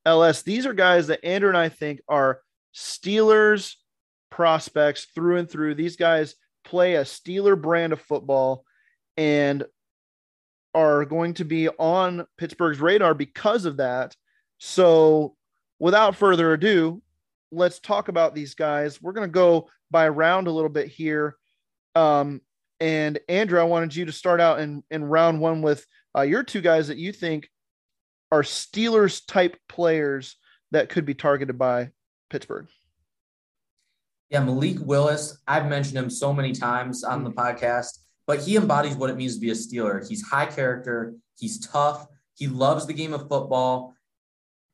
[0.04, 0.42] L S.
[0.42, 2.40] These are guys that Andrew and I think are
[2.74, 3.74] Steelers
[4.30, 5.74] prospects through and through.
[5.74, 8.64] These guys play a Steeler brand of football
[9.16, 9.64] and
[10.74, 14.14] are going to be on Pittsburgh's radar because of that.
[14.58, 15.34] So,
[15.78, 17.02] without further ado,
[17.50, 19.00] let's talk about these guys.
[19.00, 21.36] We're going to go by round a little bit here.
[21.94, 22.42] Um,
[22.80, 25.86] and Andrew, I wanted you to start out in, in round one with
[26.16, 27.48] uh, your two guys that you think
[28.30, 30.36] are Steelers type players
[30.72, 31.90] that could be targeted by
[32.30, 32.66] Pittsburgh.
[34.30, 35.38] Yeah, Malik Willis.
[35.46, 39.34] I've mentioned him so many times on the podcast, but he embodies what it means
[39.34, 40.06] to be a Steeler.
[40.06, 43.94] He's high character, he's tough, he loves the game of football.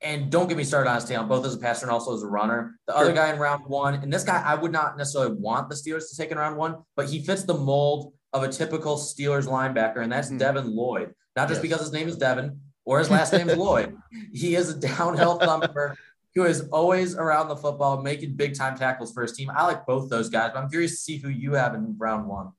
[0.02, 2.22] And don't get me started on his talent, both as a passer and also as
[2.22, 2.78] a runner.
[2.86, 3.02] The sure.
[3.02, 6.10] other guy in round one, and this guy I would not necessarily want the Steelers
[6.10, 9.98] to take in round one, but he fits the mold of a typical Steelers linebacker,
[9.98, 10.38] and that's mm.
[10.38, 11.14] Devin Lloyd.
[11.36, 11.62] Not just yes.
[11.62, 13.96] because his name is Devin or his last name is Lloyd.
[14.32, 15.96] He is a downhill thumper
[16.34, 19.50] who is always around the football, making big time tackles for his team.
[19.54, 22.26] I like both those guys, but I'm curious to see who you have in round
[22.26, 22.52] one.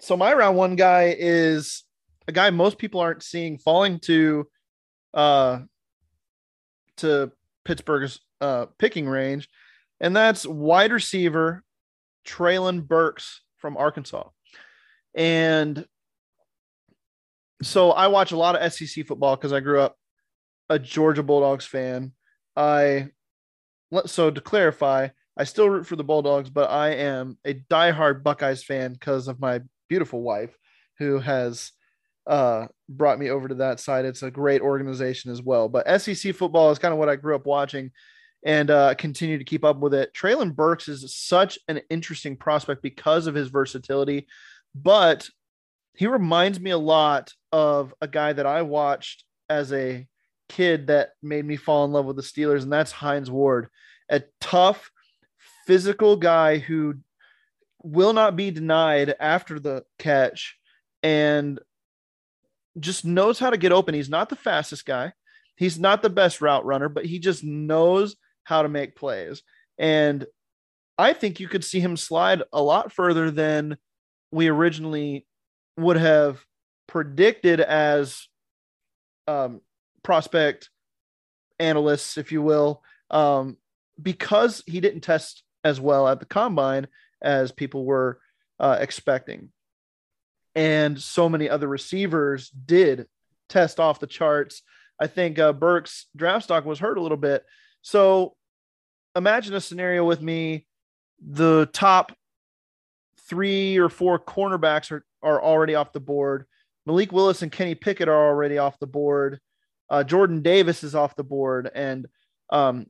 [0.00, 1.84] So my round one guy is
[2.28, 4.46] a guy most people aren't seeing falling to
[5.14, 5.60] uh
[6.98, 7.32] to
[7.64, 9.48] Pittsburgh's uh picking range,
[10.00, 11.62] and that's wide receiver
[12.26, 14.28] Treylon Burks from Arkansas.
[15.14, 15.86] And
[17.62, 19.96] so I watch a lot of SEC football because I grew up
[20.68, 22.12] a Georgia Bulldogs fan.
[22.56, 23.08] I
[24.06, 28.64] so to clarify, I still root for the Bulldogs, but I am a diehard Buckeyes
[28.64, 30.56] fan because of my beautiful wife,
[30.98, 31.72] who has
[32.26, 34.04] uh, brought me over to that side.
[34.04, 35.68] It's a great organization as well.
[35.68, 37.90] But SEC football is kind of what I grew up watching
[38.44, 40.12] and uh, continue to keep up with it.
[40.14, 44.26] Treylon Burks is such an interesting prospect because of his versatility,
[44.74, 45.28] but
[45.94, 50.06] he reminds me a lot of a guy that I watched as a
[50.48, 53.68] kid that made me fall in love with the Steelers, and that's Hines Ward,
[54.10, 54.90] a tough,
[55.66, 56.96] physical guy who
[57.82, 60.58] will not be denied after the catch
[61.02, 61.60] and
[62.78, 63.94] just knows how to get open.
[63.94, 65.12] He's not the fastest guy,
[65.56, 69.42] he's not the best route runner, but he just knows how to make plays.
[69.78, 70.26] And
[70.98, 73.76] I think you could see him slide a lot further than
[74.30, 75.26] we originally
[75.76, 76.44] would have
[76.86, 78.28] predicted as
[79.26, 79.60] um,
[80.02, 80.70] prospect
[81.58, 83.56] analysts, if you will, um,
[84.00, 86.86] because he didn't test as well at the combine
[87.22, 88.20] as people were
[88.60, 89.50] uh, expecting.
[90.54, 93.06] And so many other receivers did
[93.48, 94.62] test off the charts.
[95.00, 97.44] I think uh, Burks' draft stock was hurt a little bit.
[97.82, 98.36] So
[99.16, 100.66] imagine a scenario with me.
[101.20, 102.12] The top
[103.28, 106.46] three or four cornerbacks are, are already off the board.
[106.86, 109.40] Malik Willis and Kenny Pickett are already off the board.
[109.88, 112.06] Uh, Jordan Davis is off the board, and
[112.50, 112.86] um,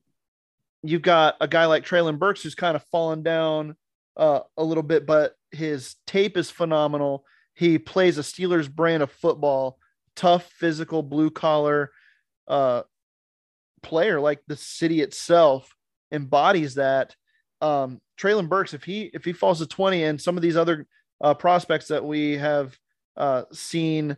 [0.83, 3.77] you've got a guy like Treylon Burks who's kind of fallen down
[4.17, 7.25] uh, a little bit, but his tape is phenomenal.
[7.55, 9.79] He plays a Steelers brand of football,
[10.17, 11.91] tough, physical, blue collar
[12.49, 12.83] uh,
[13.83, 15.75] player, like the city itself
[16.13, 17.15] embodies that.
[17.61, 20.87] Um, Treylon Burks, if he if he falls to twenty, and some of these other
[21.21, 22.79] uh, prospects that we have
[23.17, 24.17] uh, seen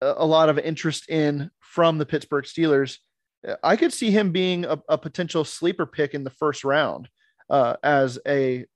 [0.00, 2.98] a lot of interest in from the Pittsburgh Steelers.
[3.62, 7.08] I could see him being a, a potential sleeper pick in the first round
[7.48, 8.66] uh, as a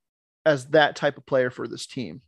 [0.47, 2.23] as that type of player for this team.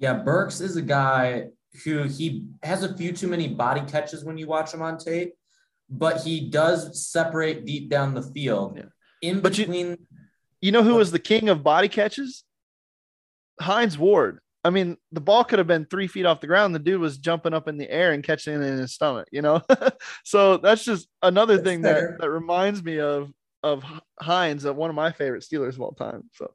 [0.00, 1.48] Yeah, Burks is a guy
[1.84, 5.34] who he has a few too many body catches when you watch him on tape,
[5.88, 8.76] but he does separate deep down the field.
[8.76, 8.84] Yeah.
[9.22, 9.98] In but between, you,
[10.62, 10.98] you know who oh.
[10.98, 12.44] was the king of body catches?
[13.60, 14.40] Hines Ward.
[14.64, 16.74] I mean, the ball could have been three feet off the ground.
[16.74, 19.42] The dude was jumping up in the air and catching it in his stomach, you
[19.42, 19.62] know?
[20.24, 23.30] so that's just another that's thing that, that reminds me of
[23.62, 23.84] of
[24.18, 26.24] Hines, of uh, one of my favorite Steelers of all time.
[26.32, 26.54] So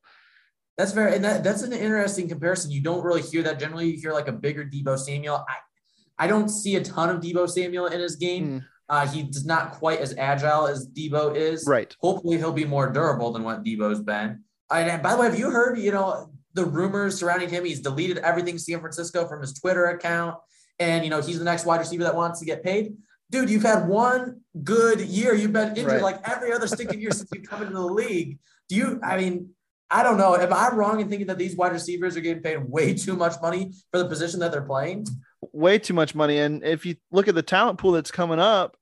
[0.78, 2.72] that's very and that, that's an interesting comparison.
[2.72, 3.60] You don't really hear that.
[3.60, 5.46] Generally, you hear like a bigger Deebo Samuel.
[5.48, 8.48] I I don't see a ton of Deebo Samuel in his game.
[8.48, 8.64] Mm.
[8.88, 11.66] Uh, he's not quite as agile as Deebo is.
[11.68, 11.96] Right.
[12.00, 14.44] Hopefully, he'll be more durable than what Deebo's been.
[14.72, 15.78] And by the way, have you heard?
[15.78, 17.66] You know, the rumors surrounding him.
[17.66, 20.38] He's deleted everything San Francisco from his Twitter account.
[20.80, 22.96] And, you know, he's the next wide receiver that wants to get paid.
[23.30, 25.34] Dude, you've had one good year.
[25.34, 26.02] You've been injured right.
[26.02, 28.40] like every other stinking year since you've come into the league.
[28.70, 29.50] Do you, I mean,
[29.90, 30.36] I don't know.
[30.36, 33.36] Am I wrong in thinking that these wide receivers are getting paid way too much
[33.42, 35.06] money for the position that they're playing?
[35.54, 36.40] Way too much money.
[36.40, 38.76] And if you look at the talent pool that's coming up,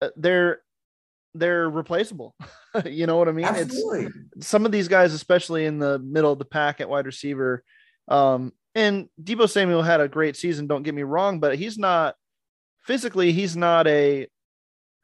[0.00, 0.60] uh, they're
[1.34, 2.34] they're replaceable.
[2.84, 3.46] you know what I mean?
[3.46, 4.08] Absolutely.
[4.36, 7.64] It's some of these guys, especially in the middle of the pack at wide receiver.
[8.06, 10.66] Um, and Deebo Samuel had a great season.
[10.66, 12.14] Don't get me wrong, but he's not
[12.84, 13.32] physically.
[13.32, 14.28] He's not a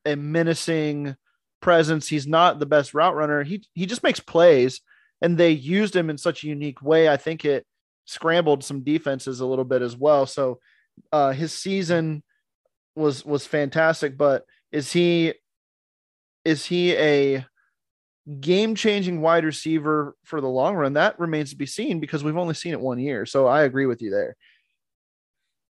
[0.05, 1.17] a menacing
[1.61, 2.07] presence.
[2.09, 3.43] He's not the best route runner.
[3.43, 4.81] He he just makes plays,
[5.25, 7.09] and they used him in such a unique way.
[7.09, 7.65] I think it
[8.05, 10.27] scrambled some defenses a little bit as well.
[10.27, 10.61] So
[11.13, 12.23] uh, his season
[12.95, 15.33] was was fantastic, but is he
[16.45, 17.47] is he a
[18.39, 20.93] game changing wide receiver for the long run?
[20.93, 23.25] That remains to be seen because we've only seen it one year.
[23.25, 24.37] So I agree with you there.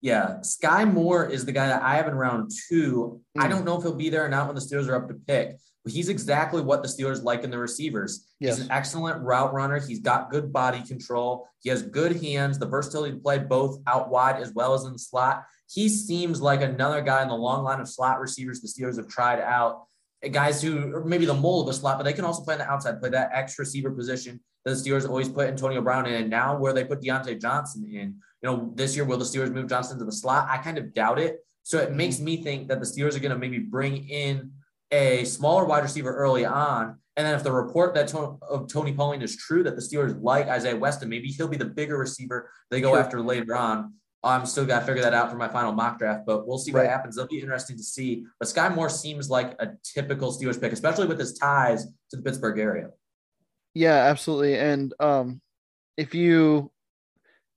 [0.01, 3.21] Yeah, Skyy Moore is the guy that I have in round two.
[3.37, 3.41] Mm.
[3.41, 3.51] I hmm.
[3.51, 5.57] don't know if he'll be there or not when the Steelers are up to pick,
[5.87, 8.27] he's exactly what the Steelers like in the receivers.
[8.39, 8.57] Yes.
[8.57, 9.79] He's an excellent route runner.
[9.79, 11.47] He's got good body control.
[11.61, 14.93] He has good hands, the versatility to play both out wide as well as in
[14.93, 15.43] the slot.
[15.69, 19.07] He seems like another guy in the long line of slot receivers the Steelers have
[19.07, 19.85] tried out.
[20.31, 22.59] Guys who are maybe the mold of a slot, but they can also play on
[22.59, 26.13] the outside, play that X receiver position that the Steelers always put Antonio Brown in.
[26.13, 29.51] And now where they put Diontae Johnson in, you know, this year, will the Steelers
[29.51, 30.47] move Johnson to the slot?
[30.49, 31.45] I kind of doubt it.
[31.63, 32.25] So it makes mm-hmm.
[32.25, 34.51] me think that the Steelers are going to maybe bring in
[34.93, 36.97] a smaller wide receiver early on.
[37.15, 40.21] And then if the report that Tony, of Tony Pauline is true, that the Steelers
[40.21, 42.99] like Isaiah Weston, maybe he'll be the bigger receiver they go sure.
[42.99, 43.93] after later on.
[44.25, 46.71] I'm still got to figure that out for my final mock draft, but we'll see
[46.71, 47.17] what happens.
[47.17, 48.23] It'll be interesting to see.
[48.39, 52.21] But Skyy Moore seems like a typical Steelers pick, especially with his ties to the
[52.21, 52.89] Pittsburgh area.
[53.73, 54.57] Yeah, absolutely.
[54.57, 55.41] And um,
[55.97, 56.71] if you,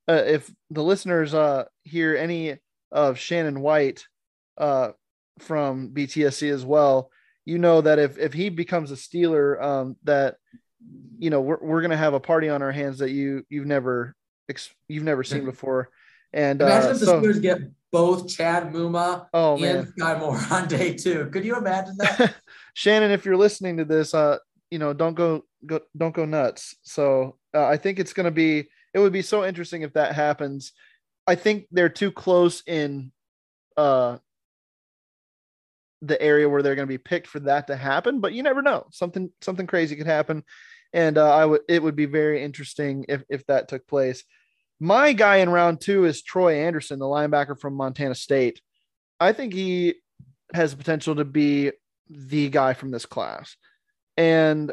[0.08, 2.56] uh, if the listeners uh, hear any
[2.90, 4.04] of Shannon White
[4.58, 4.90] uh,
[5.38, 7.12] from BTSC as well,
[7.46, 10.36] you know that if if he becomes a Steeler, um, that
[11.18, 14.14] you know we're we're gonna have a party on our hands that you you've never
[14.88, 15.88] you've never seen before.
[16.32, 17.58] And imagine uh, if the so, Steelers get
[17.92, 19.92] both Chad Muma oh, and man.
[19.98, 21.30] Skyy Moore on day two.
[21.30, 22.34] Could you imagine that?
[22.74, 24.38] Shannon, if you're listening to this, uh,
[24.70, 26.76] you know, don't go go don't go nuts.
[26.82, 30.14] So uh, I think it's going to be it would be so interesting if that
[30.14, 30.72] happens.
[31.26, 33.12] I think they're too close in
[33.76, 34.16] uh
[36.02, 38.62] the area where they're going to be picked for that to happen, but you never
[38.62, 38.86] know.
[38.92, 40.44] Something something crazy could happen,
[40.92, 44.24] and uh, I would it would be very interesting if if that took place.
[44.78, 48.60] My guy in round two is Troy Anderson, the linebacker from Montana State.
[49.18, 49.94] I think he
[50.52, 51.72] has the potential to be
[52.08, 53.56] the guy from this class,
[54.16, 54.72] and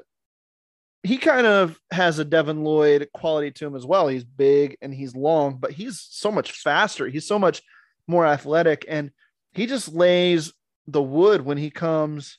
[1.03, 4.07] he kind of has a Devin Lloyd quality to him as well.
[4.07, 7.07] He's big and he's long, but he's so much faster.
[7.07, 7.61] He's so much
[8.07, 9.11] more athletic, and
[9.53, 10.51] he just lays
[10.87, 12.37] the wood when he comes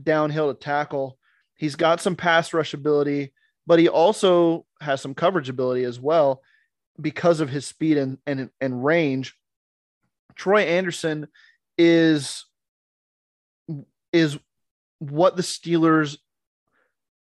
[0.00, 1.18] downhill to tackle.
[1.54, 3.32] He's got some pass rush ability,
[3.66, 6.42] but he also has some coverage ability as well
[7.00, 9.34] because of his speed and and, and range.
[10.34, 11.28] Troy Anderson
[11.78, 12.44] is
[14.12, 14.38] is
[14.98, 16.16] what the Steelers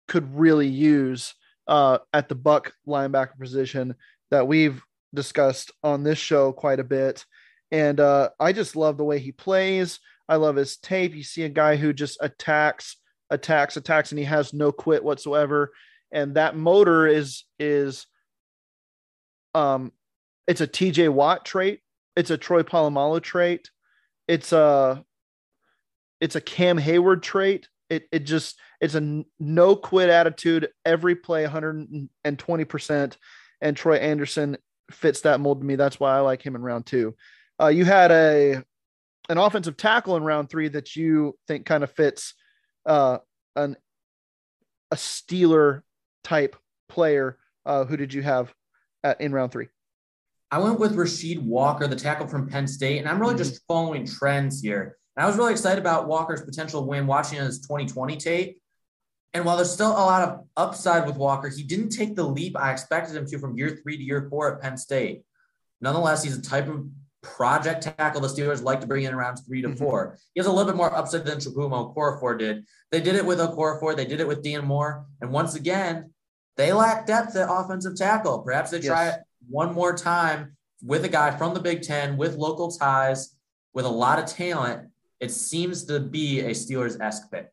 [0.07, 1.33] could really use
[1.67, 3.95] uh, at the buck linebacker position
[4.29, 4.81] that we've
[5.13, 7.25] discussed on this show quite a bit.
[7.71, 9.99] And uh, I just love the way he plays.
[10.27, 11.15] I love his tape.
[11.15, 12.97] You see a guy who just attacks,
[13.29, 15.71] attacks, attacks, and he has no quit whatsoever.
[16.11, 18.07] And that motor is is
[19.53, 19.91] um
[20.47, 21.81] it's a TJ Watt trait.
[22.15, 23.69] It's a Troy Polamalu trait.
[24.27, 25.03] It's a
[26.21, 27.67] it's a Cam Hayward trait.
[27.89, 30.69] It it just it's a no quit attitude.
[30.85, 33.17] Every play 120%.
[33.61, 34.57] And Troy Anderson
[34.91, 35.75] fits that mold to me.
[35.75, 37.15] That's why I like him in round two.
[37.59, 38.63] Uh, you had a
[39.29, 42.33] an offensive tackle in round three that you think kind of fits
[42.85, 43.17] uh,
[43.55, 43.75] an
[44.91, 45.81] a Steeler
[46.23, 46.55] type
[46.89, 47.37] player.
[47.65, 48.53] Uh, who did you have
[49.03, 49.67] at, in round three?
[50.51, 53.43] I went with Rasheed Walker, the tackle from Penn State, and I'm really mm-hmm.
[53.43, 54.97] just following trends here.
[55.15, 58.61] And I was really excited about Walker's potential win watching his 2020 tape.
[59.33, 62.57] And while there's still a lot of upside with Walker, he didn't take the leap
[62.57, 65.23] I expected him to from year three to year four at Penn State.
[65.81, 66.85] Nonetheless, he's a type of
[67.25, 69.77] project tackle the Steelers like to bring in around three to mm-hmm.
[69.77, 70.17] four.
[70.33, 72.65] He has a little bit more upside than Chukwuma Okorafor did.
[72.91, 73.95] They did it with Okorafor.
[73.95, 75.05] They did it with Dan Moore.
[75.21, 76.11] And once again,
[76.57, 78.39] they lack depth at offensive tackle.
[78.39, 79.17] Perhaps they try yes.
[79.17, 83.35] it one more time with a guy from the Big Ten with local ties,
[83.73, 84.89] with a lot of talent.
[85.19, 87.49] It seems to be a Steelers esque pick.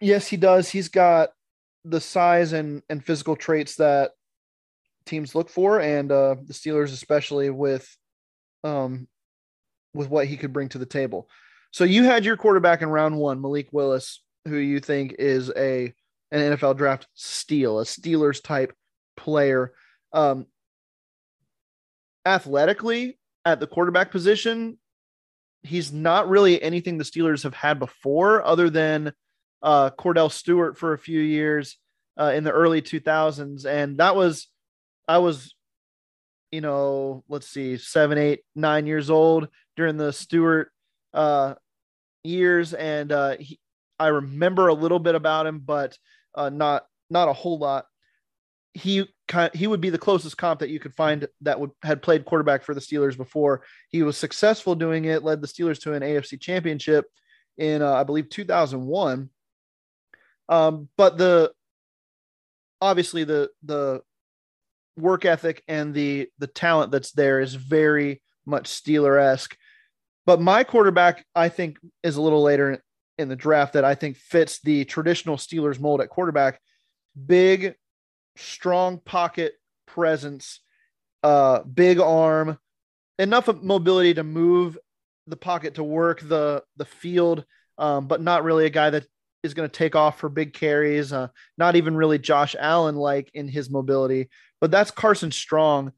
[0.00, 0.68] Yes, he does.
[0.68, 1.30] He's got
[1.84, 4.12] the size and, and physical traits that
[5.06, 7.96] teams look for, and uh, the Steelers, especially with
[8.64, 9.08] um,
[9.94, 11.28] with what he could bring to the table.
[11.72, 15.92] So you had your quarterback in round one, Malik Willis, who you think is a
[16.32, 18.72] an NFL draft steal, a Steelers type
[19.16, 19.72] player.
[20.12, 20.46] Um,
[22.24, 24.78] athletically, at the quarterback position,
[25.62, 29.12] he's not really anything the Steelers have had before, other than
[29.62, 31.76] uh, Kordell Stewart for a few years
[32.18, 34.48] uh, in the early 2000s, and that was
[35.08, 35.54] I was
[36.52, 40.70] you know, let's see, seven, eight, nine years old during the Stewart
[41.14, 41.54] uh,
[42.24, 43.58] years, and uh, he,
[43.98, 45.96] I remember a little bit about him, but
[46.34, 47.86] uh, not not a whole lot.
[48.74, 49.06] he
[49.54, 52.64] he would be the closest comp that you could find that would had played quarterback
[52.64, 53.62] for the Steelers before.
[53.88, 57.06] He was successful doing it, led the Steelers to an AFC championship
[57.58, 59.30] in uh, I believe 2001.
[60.48, 61.52] Um, but the
[62.80, 64.02] obviously the the
[64.96, 69.56] work ethic and the the talent that's there is very much Steeler esque.
[70.26, 72.82] But my quarterback, I think, is a little later
[73.18, 76.60] in the draft that I think fits the traditional Steelers mold at quarterback.
[77.26, 77.74] Big,
[78.36, 79.54] strong pocket
[79.86, 80.60] presence,
[81.22, 82.58] uh, big arm,
[83.18, 84.78] enough mobility to move
[85.26, 87.44] the pocket to work the the field,
[87.78, 89.06] um, but not really a guy that
[89.42, 91.12] is going to take off for big carries.
[91.12, 94.28] Uh, not even really Josh Allen like in his mobility,
[94.60, 95.92] but that's Carson Strong.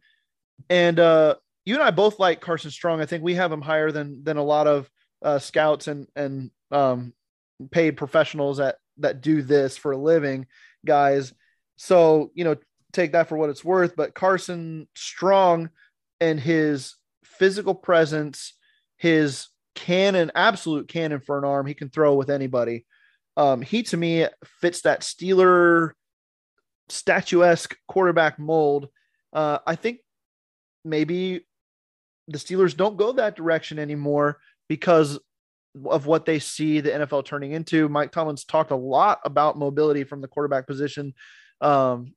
[0.71, 3.01] And uh, you and I both like Carson Strong.
[3.01, 4.91] I think we have him higher than than a lot of
[5.23, 7.13] uh, scouts and and um,
[7.71, 10.47] paid professionals that that do this for a living,
[10.85, 11.33] guys.
[11.77, 12.57] So you know,
[12.93, 13.97] take that for what it's worth.
[13.97, 15.71] But Carson Strong
[16.21, 18.55] and his physical presence,
[18.97, 22.87] his cannon, absolute cannon for an arm, he can throw with anybody.
[23.37, 24.27] Um, he to me
[24.61, 25.93] fits that Steeler
[26.93, 28.89] statuesque quarterback mold.
[29.33, 29.99] Uh, I think
[30.85, 31.47] maybe
[32.29, 34.39] the Steelers don't go that direction anymore
[34.69, 35.19] because
[35.87, 37.89] of what they see the NFL turning into.
[37.89, 41.15] Mike Tomlin's talked a lot about mobility from the quarterback position.
[41.61, 42.15] Um,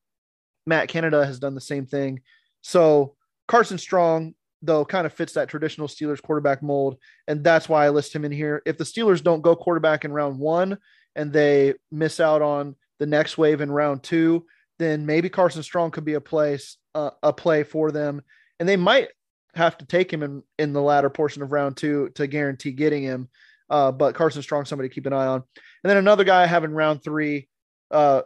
[0.67, 2.21] Matt Canada has done the same thing.
[2.61, 3.15] So
[3.47, 6.97] Carson Strong, though, kind of fits that traditional Steelers quarterback mold.
[7.27, 8.61] And that's why I list him in here.
[8.65, 10.77] If the Steelers don't go quarterback in round one
[11.15, 14.45] and they miss out on the next wave in round two,
[14.79, 18.21] then maybe Carson Strong could be a place, uh, a play for them.
[18.59, 19.09] And they might
[19.53, 23.03] have to take him in, in the latter portion of round two to guarantee getting
[23.03, 23.29] him.
[23.69, 25.43] Uh, but Carson Strong, somebody to keep an eye on.
[25.83, 27.47] And then another guy I have in round three.
[27.89, 28.23] Uh,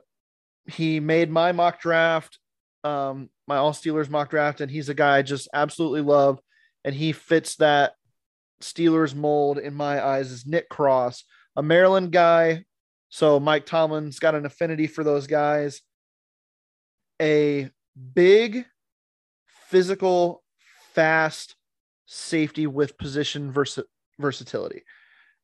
[0.66, 2.40] he made my mock draft,
[2.84, 6.40] um, my all Steelers mock draft, and he's a guy I just absolutely love.
[6.84, 7.94] And he fits that
[8.62, 11.24] Steelers mold in my eyes is Nick Cross,
[11.56, 12.66] a Maryland guy.
[13.10, 15.82] So Mike Tomlin's got an affinity for those guys.
[17.22, 17.70] A
[18.14, 18.66] big,
[19.70, 20.44] physical,
[20.94, 21.56] fast
[22.06, 23.80] safety with position vers-
[24.20, 24.84] versatility.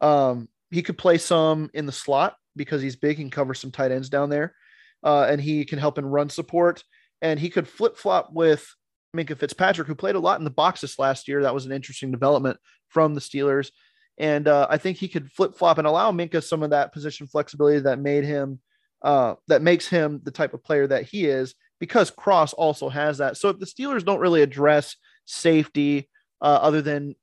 [0.01, 3.91] Um, he could play some in the slot because he's big and cover some tight
[3.91, 4.55] ends down there,
[5.03, 6.83] uh, and he can help in run support.
[7.21, 8.67] And he could flip flop with
[9.15, 11.43] Minkah Fitzpatrick, who played a lot in the boxes last year.
[11.43, 12.59] That was an interesting development
[12.89, 13.71] from the Steelers.
[14.17, 17.27] And uh, I think he could flip flop and allow Minkah some of that position
[17.27, 18.59] flexibility that made him,
[19.01, 23.17] uh, that makes him the type of player that he is, because Cross also has
[23.17, 23.37] that.
[23.37, 24.95] So if the Steelers don't really address
[25.25, 26.09] safety
[26.41, 27.15] uh, other than,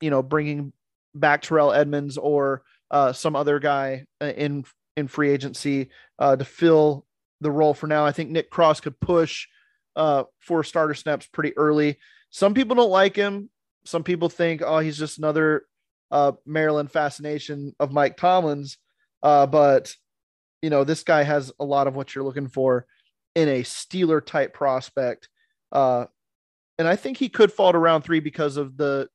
[0.00, 0.72] you know, bringing
[1.14, 4.64] back Terrell Edmunds or uh, some other guy uh, in
[4.96, 7.04] in free agency uh, to fill
[7.40, 8.06] the role for now.
[8.06, 9.46] I think Nick Cross could push
[9.94, 11.98] uh, for starter snaps pretty early.
[12.30, 13.50] Some people don't like him.
[13.84, 15.64] Some people think, oh, he's just another
[16.10, 18.78] uh, Maryland fascination of Mike Tomlin's.
[19.22, 19.94] But
[20.62, 22.86] you know, this guy has a lot of what you're looking for
[23.36, 25.28] in a Steeler type prospect.
[25.70, 26.06] Uh,
[26.78, 29.08] and I think he could fall to round three because of the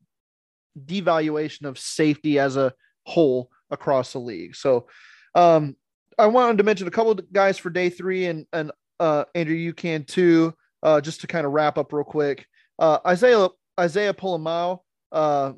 [0.86, 2.74] devaluation of safety as a
[3.06, 4.56] whole across the league.
[4.56, 4.88] So
[5.36, 5.76] um,
[6.18, 9.56] I wanted to mention a couple of guys for day three, and and uh, Andrew,
[9.56, 10.54] you can too.
[10.84, 12.46] Uh, just to kind of wrap up real quick,
[12.80, 13.50] uh, Isaiah
[13.80, 15.54] Isaiah Pola-Mao, uh,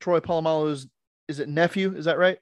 [0.00, 0.86] Troy Polamalu's
[1.28, 1.94] is it nephew?
[1.96, 2.38] Is that right?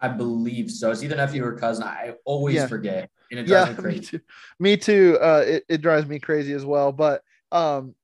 [0.00, 0.90] I believe so.
[0.90, 1.84] It's either nephew or cousin.
[1.84, 2.66] I always yeah.
[2.66, 3.98] forget, and it drives yeah, me crazy.
[3.98, 4.20] Me too.
[4.58, 5.18] Me too.
[5.20, 6.92] Uh, it, it drives me crazy as well.
[6.92, 7.22] But
[7.52, 7.94] um,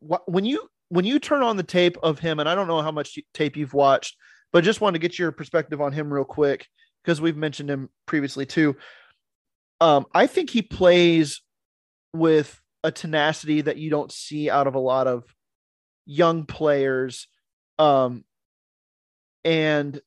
[0.00, 2.82] wh- when you when you turn on the tape of him, and I don't know
[2.82, 4.16] how much tape you've watched,
[4.52, 6.66] but just want to get your perspective on him real quick
[7.04, 8.76] because we've mentioned him previously too.
[9.80, 11.42] Um, I think he plays
[12.12, 15.24] with a tenacity that you don't see out of a lot of
[16.06, 17.28] young players.
[17.78, 18.24] Um,
[19.44, 20.00] and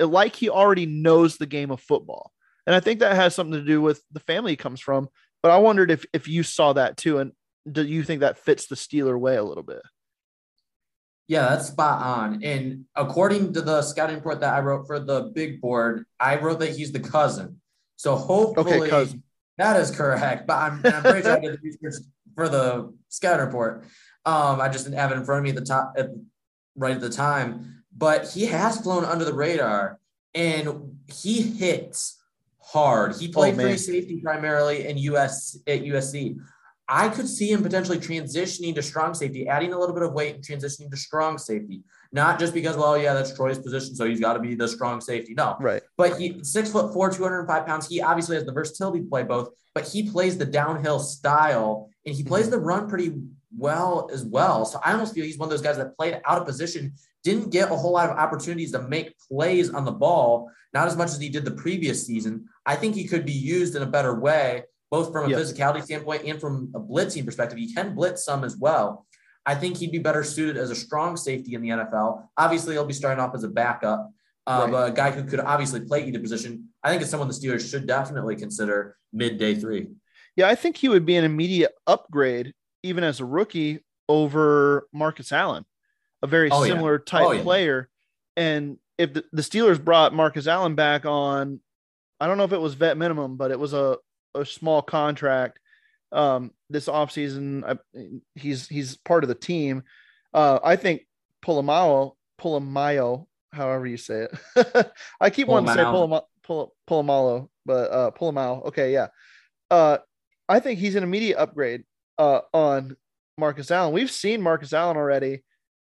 [0.00, 2.32] like he already knows the game of football.
[2.66, 5.08] And I think that has something to do with the family he comes from.
[5.42, 7.32] But I wondered if if you saw that too, and
[7.70, 9.82] do you think that fits the Steeler way a little bit?
[11.28, 12.42] Yeah, that's spot on.
[12.42, 16.60] And according to the scouting report that I wrote for the big board, I wrote
[16.60, 17.60] that he's the cousin.
[17.96, 19.20] So hopefully okay,
[19.58, 20.46] that is correct.
[20.46, 22.02] But I'm, I'm pretty sure I did the research
[22.34, 23.84] for the scouting report.
[24.24, 26.08] Um, I just didn't have it in front of me at the top, at,
[26.76, 27.77] right at the time.
[27.98, 29.98] But he has flown under the radar,
[30.34, 32.22] and he hits
[32.60, 33.16] hard.
[33.16, 36.38] He played oh, free safety primarily in US at USC.
[36.90, 40.36] I could see him potentially transitioning to strong safety, adding a little bit of weight
[40.36, 41.82] and transitioning to strong safety.
[42.12, 45.02] Not just because, well, yeah, that's Troy's position, so he's got to be the strong
[45.02, 45.34] safety.
[45.34, 45.82] No, right.
[45.98, 47.86] But he six foot four, 205 pounds.
[47.86, 52.14] He obviously has the versatility to play both, but he plays the downhill style and
[52.14, 52.52] he plays mm-hmm.
[52.52, 53.12] the run pretty
[53.56, 54.64] well as well.
[54.64, 56.94] So I almost feel he's one of those guys that played out of position,
[57.24, 60.96] didn't get a whole lot of opportunities to make plays on the ball, not as
[60.96, 62.46] much as he did the previous season.
[62.64, 65.38] I think he could be used in a better way both from a yep.
[65.38, 67.58] physicality standpoint and from a blitzing perspective.
[67.58, 69.06] He can blitz some as well.
[69.44, 72.28] I think he'd be better suited as a strong safety in the NFL.
[72.36, 74.10] Obviously, he'll be starting off as a backup,
[74.46, 74.70] uh, right.
[74.70, 76.68] but a guy who could obviously play either position.
[76.82, 79.88] I think it's someone the Steelers should definitely consider mid day three.
[80.36, 82.52] Yeah, I think he would be an immediate upgrade,
[82.82, 85.64] even as a rookie, over Marcus Allen,
[86.22, 87.10] a very oh, similar yeah.
[87.10, 87.42] type oh, yeah.
[87.42, 87.88] player.
[88.36, 91.60] And if the, the Steelers brought Marcus Allen back on,
[92.20, 93.98] I don't know if it was vet minimum, but it was a
[94.34, 95.58] a small contract
[96.12, 97.64] um, this offseason.
[97.64, 99.82] I, he's he's part of the team.
[100.34, 101.06] Uh, I think
[101.44, 104.92] Polamayo, Polamayo, however you say it.
[105.20, 108.66] I keep wanting to say Polamayo, but uh, Polamayo.
[108.66, 109.08] Okay, yeah.
[109.70, 109.98] Uh,
[110.48, 111.84] I think he's an immediate upgrade
[112.18, 112.96] uh, on
[113.36, 113.92] Marcus Allen.
[113.92, 115.42] We've seen Marcus Allen already,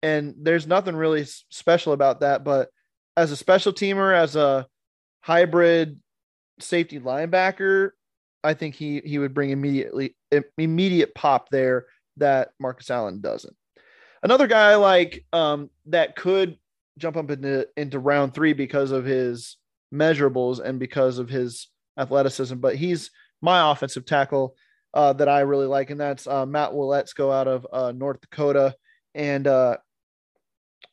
[0.05, 2.45] and there's nothing really special about that.
[2.45, 2.69] But
[3.17, 4.67] as a special teamer, as a
[5.23, 5.99] hybrid
[6.61, 7.91] safety linebacker,
[8.45, 10.15] I think he he would bring immediately
[10.59, 11.87] immediate pop there
[12.19, 13.57] that Marcus Allen doesn't.
[14.23, 16.59] Another guy like um, that could
[16.99, 19.57] jump up into into round three because of his
[19.93, 24.55] measurables and because of his athleticism, but he's my offensive tackle
[24.93, 28.75] uh, that I really like, and that's uh, Matt Waletzko out of uh, North Dakota,
[29.15, 29.79] and uh,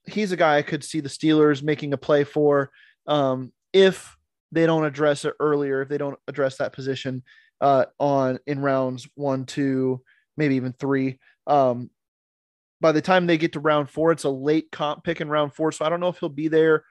[0.06, 2.72] he's a guy I could see the Steelers making a play for
[3.08, 4.18] um, if
[4.52, 7.24] they don't address it earlier, if they don't address that position
[7.62, 10.02] uh, on in rounds one, two,
[10.38, 11.20] maybe even three.
[11.48, 11.90] Um,
[12.80, 15.54] by the time they get to round four, it's a late comp pick in round
[15.54, 15.72] four.
[15.72, 16.84] So I don't know if he'll be there,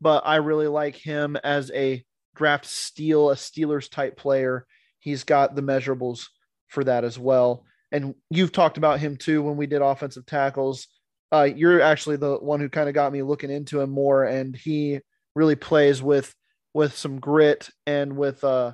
[0.00, 2.04] but I really like him as a
[2.36, 4.66] draft steal, a Steelers type player.
[4.98, 6.26] He's got the measurables
[6.68, 7.64] for that as well.
[7.90, 10.86] And you've talked about him too when we did offensive tackles.
[11.30, 14.56] Uh, you're actually the one who kind of got me looking into him more, and
[14.56, 15.00] he
[15.34, 16.34] really plays with
[16.74, 18.72] with some grit and with uh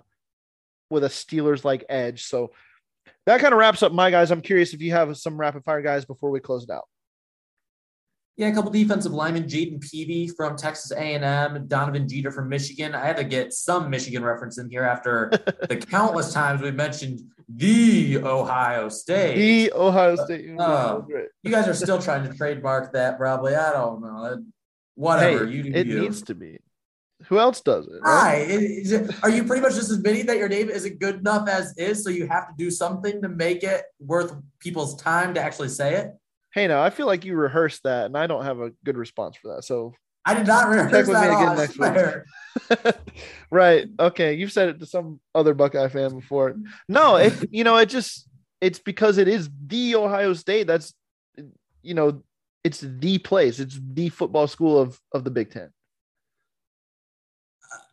[0.91, 2.25] with a Steelers like edge.
[2.25, 2.53] So
[3.27, 4.31] that kind of wraps up my guys.
[4.31, 6.85] I'm curious if you have some rapid fire guys before we close it out.
[8.37, 12.93] Yeah, a couple defensive linemen, Jayden Peevy from Texas A&M, Donovan Jeter from Michigan.
[12.93, 15.31] I had to get some Michigan reference in here after
[15.69, 19.37] the countless times we mentioned the Ohio State.
[19.37, 20.59] The Ohio State.
[20.59, 21.03] Uh,
[21.45, 23.55] you guys are still trying to trademark that, probably.
[23.55, 24.43] I don't know.
[24.97, 25.47] Whatever.
[25.47, 26.01] Hey, you do it you.
[26.01, 26.59] needs to be.
[27.29, 28.01] Who else does it?
[28.03, 28.45] Right?
[28.49, 32.03] it, are you pretty much just admitting that your name isn't good enough as is,
[32.03, 35.95] so you have to do something to make it worth people's time to actually say
[35.95, 36.11] it?
[36.55, 39.37] Hey, now I feel like you rehearsed that, and I don't have a good response
[39.37, 39.65] for that.
[39.65, 39.93] So
[40.25, 42.95] I did not rehearse that again next week.
[43.51, 43.89] right?
[43.99, 46.57] Okay, you've said it to some other Buckeye fan before.
[46.89, 48.29] No, it you know it just
[48.61, 50.67] it's because it is the Ohio State.
[50.69, 50.95] That's
[51.83, 52.23] you know
[52.63, 53.59] it's the place.
[53.59, 55.71] It's the football school of of the Big Ten.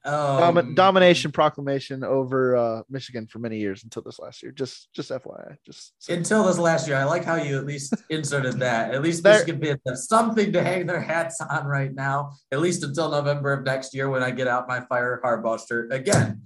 [0.04, 4.52] Um, Dom- domination proclamation over uh, Michigan for many years until this last year.
[4.52, 5.58] Just, just FYI.
[5.66, 6.14] Just so.
[6.14, 6.98] until this last year.
[6.98, 8.94] I like how you at least inserted that.
[8.94, 12.32] At least Michigan fans have something to hang their hats on right now.
[12.52, 15.94] At least until November of next year when I get out my fire Harbaugh shirt
[15.94, 16.42] again.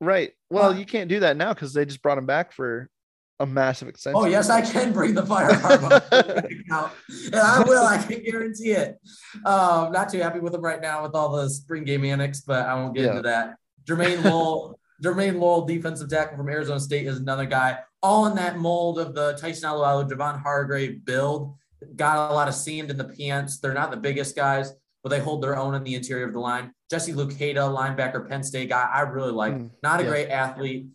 [0.00, 0.32] Right.
[0.50, 2.90] Well, you can't do that now because they just brought him back for
[3.38, 4.20] a massive extension.
[4.20, 5.82] Oh yes, I can bring the fire out,
[6.12, 7.84] and I will.
[7.84, 8.98] I can guarantee it.
[9.44, 12.66] Um, not too happy with him right now with all the spring game annex, but
[12.66, 13.10] I won't get yeah.
[13.10, 13.56] into that.
[13.84, 17.78] Jermayne Lole, Jermayne Lole, defensive tackle from Arizona State, is another guy.
[18.02, 21.56] All in that mold of the Tyson Alualu, Javon Hargrave build.
[21.94, 23.58] Got a lot of sand in the pants.
[23.58, 24.72] They're not the biggest guys,
[25.02, 26.72] but they hold their own in the interior of the line.
[26.90, 29.54] Jesse Luketa, linebacker, Penn State guy, I really like.
[29.54, 30.08] Mm, not a yeah.
[30.08, 30.86] great athlete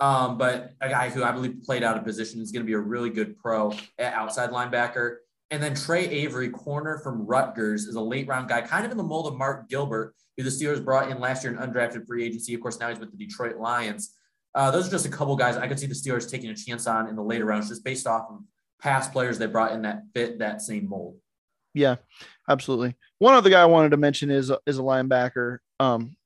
[0.00, 2.72] um, but a guy who I believe played out of position is going to be
[2.72, 5.16] a really good pro at outside linebacker.
[5.50, 8.96] And then Tre Avery, corner from Rutgers, is a late round guy, kind of in
[8.96, 12.24] the mold of Mark Gilbert, who the Steelers brought in last year in undrafted free
[12.24, 12.54] agency.
[12.54, 14.14] Of course, now he's with the Detroit Lions.
[14.54, 16.86] Uh, those are just a couple guys I could see the Steelers taking a chance
[16.86, 18.40] on in the later rounds, just based off of
[18.80, 21.16] past players they brought in that fit that same mold.
[21.74, 21.96] Yeah,
[22.48, 22.96] absolutely.
[23.18, 26.16] One other guy I wanted to mention is is a linebacker, um,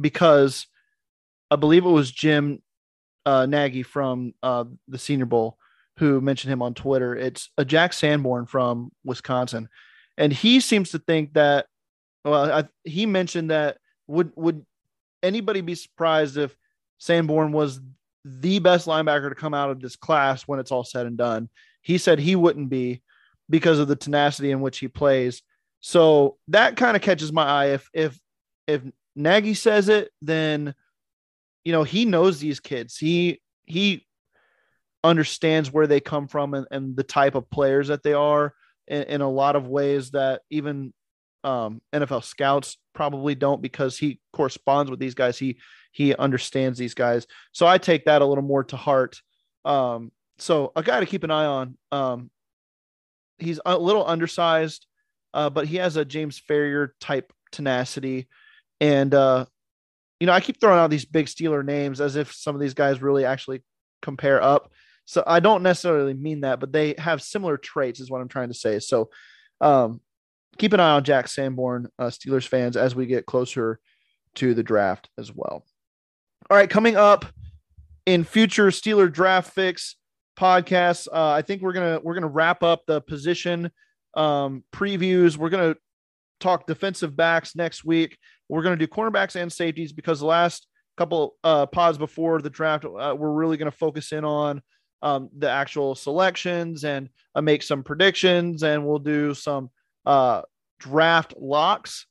[0.00, 0.66] because
[1.50, 2.62] I believe it was Jim
[3.28, 5.58] uh, Nagy from uh, the Senior Bowl
[5.98, 7.14] who mentioned him on Twitter.
[7.14, 9.68] It's a Jack Sanborn from Wisconsin,
[10.16, 11.66] and he seems to think that.
[12.24, 14.64] Well, I, he mentioned that would would
[15.22, 16.56] anybody be surprised if
[16.98, 17.80] Sanborn was
[18.24, 21.48] the best linebacker to come out of this class when it's all said and done.
[21.82, 23.02] He said he wouldn't be
[23.48, 25.42] because of the tenacity in which he plays.
[25.80, 27.66] So that kind of catches my eye.
[27.66, 28.18] If if
[28.66, 28.82] if
[29.14, 30.74] Nagy says it, then
[31.68, 32.96] you know he knows these kids.
[32.96, 34.06] He he
[35.04, 38.54] understands where they come from and, and the type of players that they are
[38.86, 40.94] in, in a lot of ways that even
[41.44, 45.38] um, NFL scouts probably don't because he corresponds with these guys.
[45.38, 45.58] He
[45.92, 47.26] he understands these guys.
[47.52, 49.20] So I take that a little more to heart.
[49.66, 51.76] Um, so a guy to keep an eye on.
[51.92, 52.30] Um,
[53.36, 54.86] he's a little undersized,
[55.34, 58.26] uh, but he has a James Farrior type tenacity.
[58.80, 59.44] And uh,
[60.20, 62.74] you know, I keep throwing out these big Steeler names as if some of these
[62.74, 63.62] guys really actually
[64.02, 64.72] compare up.
[65.04, 68.48] So I don't necessarily mean that, but they have similar traits, is what I'm trying
[68.48, 68.78] to say.
[68.78, 69.10] So
[69.60, 70.00] um,
[70.58, 73.78] keep an eye on Jack Sanborn, uh, Steelers fans, as we get closer
[74.34, 75.64] to the draft as well.
[76.50, 77.24] All right, coming up
[78.06, 79.96] in future Steeler draft fix
[80.38, 83.70] podcasts, uh, I think we're gonna we're gonna wrap up the position
[84.14, 85.36] um, previews.
[85.36, 85.76] We're gonna
[86.40, 88.18] talk defensive backs next week.
[88.48, 92.84] We're gonna do cornerbacks and safeties because the last couple uh, pods before the draft,
[92.84, 94.62] uh, we're really gonna focus in on
[95.02, 99.70] um, the actual selections and uh, make some predictions, and we'll do some
[100.06, 100.42] uh,
[100.80, 102.06] draft locks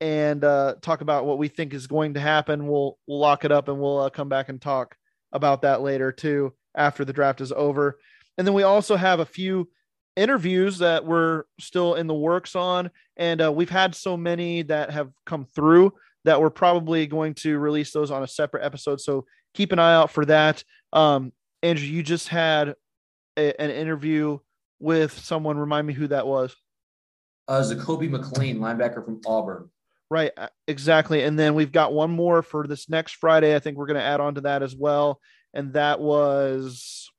[0.00, 2.66] and uh, talk about what we think is going to happen.
[2.66, 4.96] We'll we'll lock it up and we'll uh, come back and talk
[5.32, 7.98] about that later too after the draft is over.
[8.36, 9.68] And then we also have a few
[10.16, 14.90] interviews that we're still in the works on, and uh, we've had so many that
[14.90, 15.92] have come through
[16.24, 19.00] that we're probably going to release those on a separate episode.
[19.00, 20.64] So keep an eye out for that.
[20.92, 22.74] Um, Andrew, you just had
[23.36, 24.38] a, an interview
[24.80, 25.58] with someone.
[25.58, 26.54] Remind me who that was.
[27.46, 29.70] Uh, Zakoby McClain, linebacker from Auburn.
[30.10, 31.24] Right, uh, exactly.
[31.24, 33.54] And then we've got one more for this next Friday.
[33.54, 35.20] I think we're going to add on to that as well.
[35.52, 37.10] And that was,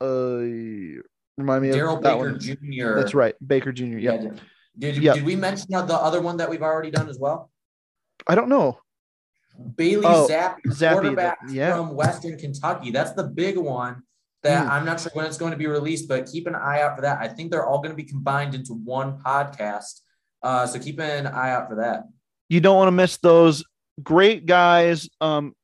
[0.00, 1.02] uh,
[1.38, 2.38] remind me of that Baker one.
[2.40, 2.94] Jr.
[3.00, 3.84] That's right, Baker Jr.
[3.98, 4.16] Yeah,
[4.78, 5.14] Did, Yep.
[5.16, 7.50] did we mention the other one that we've already done as well?
[8.26, 8.78] I don't know.
[9.76, 11.74] Bailey Oh, Zappe, Zappe, quarterback that- yeah.
[11.74, 12.90] from Western Kentucky.
[12.90, 14.02] That's the big one
[14.44, 14.70] that Hmm.
[14.70, 17.02] I'm not sure when it's going to be released, but keep an eye out for
[17.02, 17.18] that.
[17.20, 20.00] I think they're all going to be combined into one podcast.
[20.42, 22.04] Uh, so keep an eye out for that.
[22.48, 23.64] You don't want to miss those
[24.00, 25.08] great guys.
[25.20, 25.54] Um,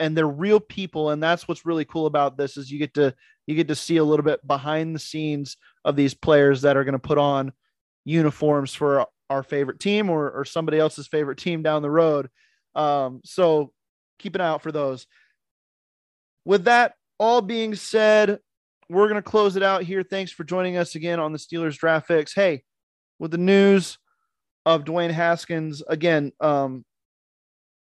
[0.00, 3.14] and they're real people, and that's what's really cool about this is you get to
[3.46, 6.84] you get to see a little bit behind the scenes of these players that are
[6.84, 7.52] going to put on
[8.04, 12.28] uniforms for our favorite team or, or somebody else's favorite team down the road.
[12.74, 13.72] Um, so
[14.18, 15.06] keep an eye out for those.
[16.44, 18.38] With that all being said,
[18.88, 20.02] we're going to close it out here.
[20.02, 22.34] Thanks for joining us again on the Steelers Draft Fix.
[22.34, 22.62] Hey,
[23.18, 23.98] with the news
[24.66, 26.84] of Dwayne Haskins, again, um,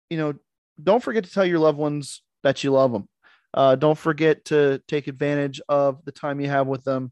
[0.10, 0.34] you know,
[0.82, 3.08] don't forget to tell your loved ones that you love them.
[3.54, 7.12] Uh, don't forget to take advantage of the time you have with them.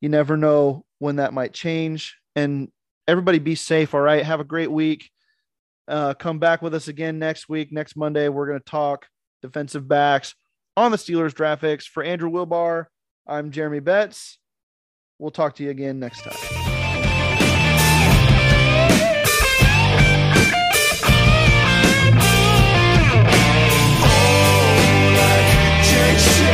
[0.00, 2.16] You never know when that might change.
[2.36, 2.70] And
[3.08, 3.94] everybody be safe.
[3.94, 4.24] All right.
[4.24, 5.10] Have a great week.
[5.88, 7.72] Uh, come back with us again next week.
[7.72, 9.06] Next Monday, we're going to talk
[9.42, 10.34] defensive backs
[10.76, 11.86] on the Steelers Fix.
[11.86, 12.86] For Andrew Wilbar,
[13.26, 14.38] I'm Jeremy Betz.
[15.18, 16.61] We'll talk to you again next time.
[26.18, 26.51] shit